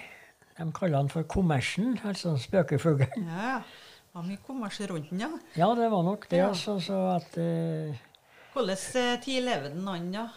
De 0.59 0.69
kaller 0.77 1.01
han 1.01 1.09
for 1.09 1.25
kommersen, 1.25 1.97
altså 2.05 2.35
spøkefuglen. 2.37 3.25
Ja, 3.25 3.57
det 3.65 4.13
var 4.21 4.29
mye 4.29 4.45
kommers 4.45 4.83
rundt 4.85 5.09
den, 5.15 5.25
ja. 5.25 5.33
Ja, 5.57 5.73
det 5.81 5.89
var 5.97 6.05
nok 6.05 6.29
det. 6.29 6.45
Ja. 6.45 6.53
altså, 6.53 6.77
så 6.85 7.03
at... 7.17 7.41
Eh, 7.41 8.07
Hvordan 8.53 9.21
tid 9.23 9.45
lever 9.47 9.71
den 9.71 9.87
han, 9.87 10.11
da? 10.15 10.29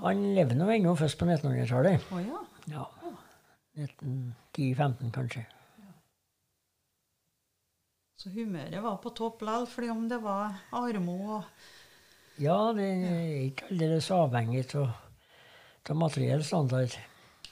Han 0.00 0.20
lever 0.36 0.56
nå 0.56 0.68
ennå 0.72 0.94
først 0.96 1.18
på 1.20 1.28
1900-tallet. 1.28 2.04
Oh, 2.12 2.20
ja. 2.24 2.42
Ja. 2.70 2.84
1910-15, 3.80 5.10
kanskje. 5.14 5.44
Så 8.20 8.28
humøret 8.34 8.82
var 8.84 8.98
på 9.00 9.12
topp 9.16 9.40
likevel, 9.40 9.68
fordi 9.72 9.92
om 9.92 10.08
det 10.08 10.18
var 10.20 10.58
armod 10.76 11.36
og 11.38 12.40
Ja, 12.40 12.72
det 12.76 12.88
er 12.88 13.30
ikke 13.46 13.70
aldeles 13.70 14.10
avhengig 14.12 14.66
av, 14.76 14.92
materiell 15.96 16.44
standard. 16.44 16.96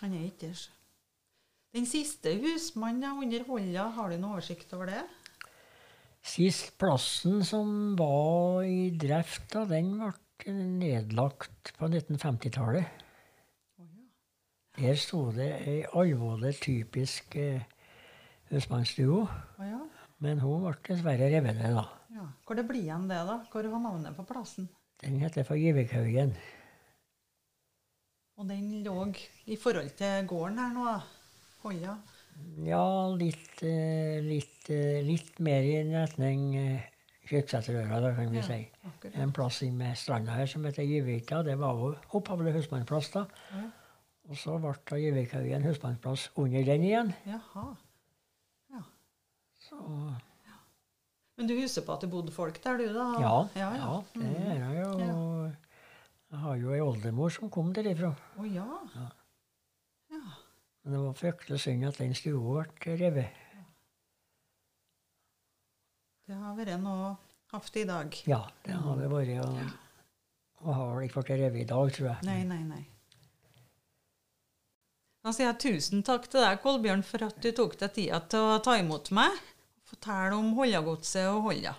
Han 0.00 0.12
er 0.14 0.28
ikke 0.28 0.50
det. 0.50 0.68
Den 1.76 1.88
siste 1.88 2.32
husmannen 2.40 3.04
ja, 3.04 3.12
under 3.12 3.44
Holla, 3.48 3.88
har 3.96 4.08
du 4.08 4.16
noen 4.16 4.37
oversikt 4.37 4.72
over 4.76 4.88
det? 4.92 5.02
Sist 6.28 6.74
plassen 6.80 7.40
som 7.46 7.96
var 7.96 8.62
i 8.68 8.90
drift, 9.00 9.46
da, 9.54 9.64
den 9.68 9.94
ble 9.96 10.52
nedlagt 10.52 11.72
på 11.78 11.88
1950-tallet. 11.88 13.06
Der 14.78 14.98
sto 15.00 15.24
det 15.34 15.48
ei 15.66 15.78
alvorlig 15.88 16.52
typisk 16.62 17.34
eh, 17.40 17.64
husmannsduo. 18.52 19.24
Ja. 19.64 19.80
Men 20.22 20.42
hun 20.42 20.66
ble 20.66 20.76
dessverre 20.86 21.30
revet 21.32 21.56
ned, 21.58 21.78
da. 21.78 21.86
ja. 22.14 22.28
Hvor 22.46 22.58
det 22.58 22.66
blir 22.68 22.84
igjen 22.84 23.08
det, 23.10 23.18
da? 23.26 23.40
Hvor 23.50 23.70
var 23.72 23.82
navnet 23.82 24.14
på 24.18 24.26
plassen? 24.28 24.68
Den 25.02 25.18
heter 25.22 25.46
for 25.48 25.58
Givikhaugen. 25.58 26.36
Og 28.38 28.46
den 28.46 28.84
lå 28.84 29.00
i 29.50 29.56
forhold 29.58 29.96
til 29.98 30.28
gården 30.30 30.60
her 30.62 30.74
nå, 30.76 30.86
da? 30.92 31.96
Ja, 32.66 33.09
litt, 33.14 33.62
eh, 33.62 34.18
litt, 34.24 34.70
eh, 34.70 35.01
litt 35.07 35.38
mer 35.40 35.62
i 35.62 35.83
retning 35.92 36.55
eh, 36.59 36.87
Kyrksæterøra, 37.29 38.01
da 38.01 38.14
kan 38.16 38.31
vi 38.33 38.38
Ja, 38.40 38.42
si. 38.42 38.70
akkurat. 38.88 39.16
En 39.16 39.33
plass 39.33 39.62
med 39.62 39.96
stranda 39.96 40.33
her 40.33 40.46
som 40.46 40.64
heter 40.64 40.83
Givika. 40.83 41.42
Det 41.44 41.59
var 41.59 41.74
jo 41.74 41.94
opphavlig 42.18 42.55
husmannsplass 42.55 43.11
da. 43.12 43.27
Ja. 43.53 43.64
Og 44.29 44.37
så 44.37 44.59
ble 44.61 44.74
da 44.90 44.96
Givikhaugen 44.96 45.62
husmannsplass 45.62 46.31
under 46.37 46.64
den 46.64 46.83
igjen. 46.83 47.14
Jaha. 47.27 47.77
Ja. 48.72 48.83
Så 49.68 49.77
Men 51.37 51.46
du 51.46 51.55
husker 51.61 51.83
på 51.83 51.92
at 51.92 52.01
det 52.01 52.11
bodde 52.11 52.33
folk 52.33 52.62
der, 52.64 52.77
du, 52.77 52.92
da? 52.92 53.20
ja, 53.20 53.48
ja. 53.55 53.77
ja, 53.77 53.77
ja. 53.77 54.03
det 54.14 54.33
gjør 54.35 54.51
er 54.51 54.74
jeg 54.74 55.09
jo. 55.09 55.53
Jeg 56.31 56.38
har 56.38 56.57
jo 56.57 56.72
ei 56.72 56.81
oldemor 56.81 57.29
som 57.31 57.51
kom 57.51 57.72
derifra. 57.72 58.14
Ja. 58.38 58.44
Ja. 58.44 58.66
ja. 58.94 59.07
Men 60.88 60.94
det 60.96 61.01
var 61.05 61.16
fryktelig 61.20 61.59
synd 61.61 61.85
at 61.85 61.98
den 62.01 62.14
stua 62.16 62.62
ble 62.81 62.92
revet. 62.96 63.40
Det 66.24 66.37
har 66.40 66.55
vært 66.57 66.79
noe 66.81 67.11
haft 67.53 67.77
i 67.77 67.83
dag. 67.85 68.16
Ja, 68.24 68.38
det 68.64 68.72
har 68.72 68.96
det 68.96 69.11
vært. 69.12 69.35
Og, 69.44 69.59
og 70.62 70.70
har 70.79 70.94
vel 70.94 71.05
ikke 71.05 71.27
blitt 71.27 71.42
revet 71.42 71.61
i 71.61 71.66
dag, 71.68 71.92
tror 71.92 72.09
jeg. 72.09 72.24
Nei, 72.24 72.38
nei, 72.48 72.62
nei. 72.70 72.81
Da 75.20 75.35
sier 75.37 75.51
jeg 75.51 75.61
tusen 75.66 76.07
takk 76.09 76.24
til 76.33 76.40
deg, 76.40 76.57
Kolbjørn, 76.64 77.05
for 77.05 77.29
at 77.29 77.37
du 77.44 77.51
tok 77.53 77.77
deg 77.85 77.92
tida 77.98 78.22
til 78.33 78.48
å 78.48 78.57
ta 78.64 78.81
imot 78.81 79.12
meg 79.12 79.37
og 79.37 79.92
fortelle 79.92 80.40
om 80.40 80.55
Hollagodset 80.57 81.29
og 81.35 81.51
Holla. 81.51 81.77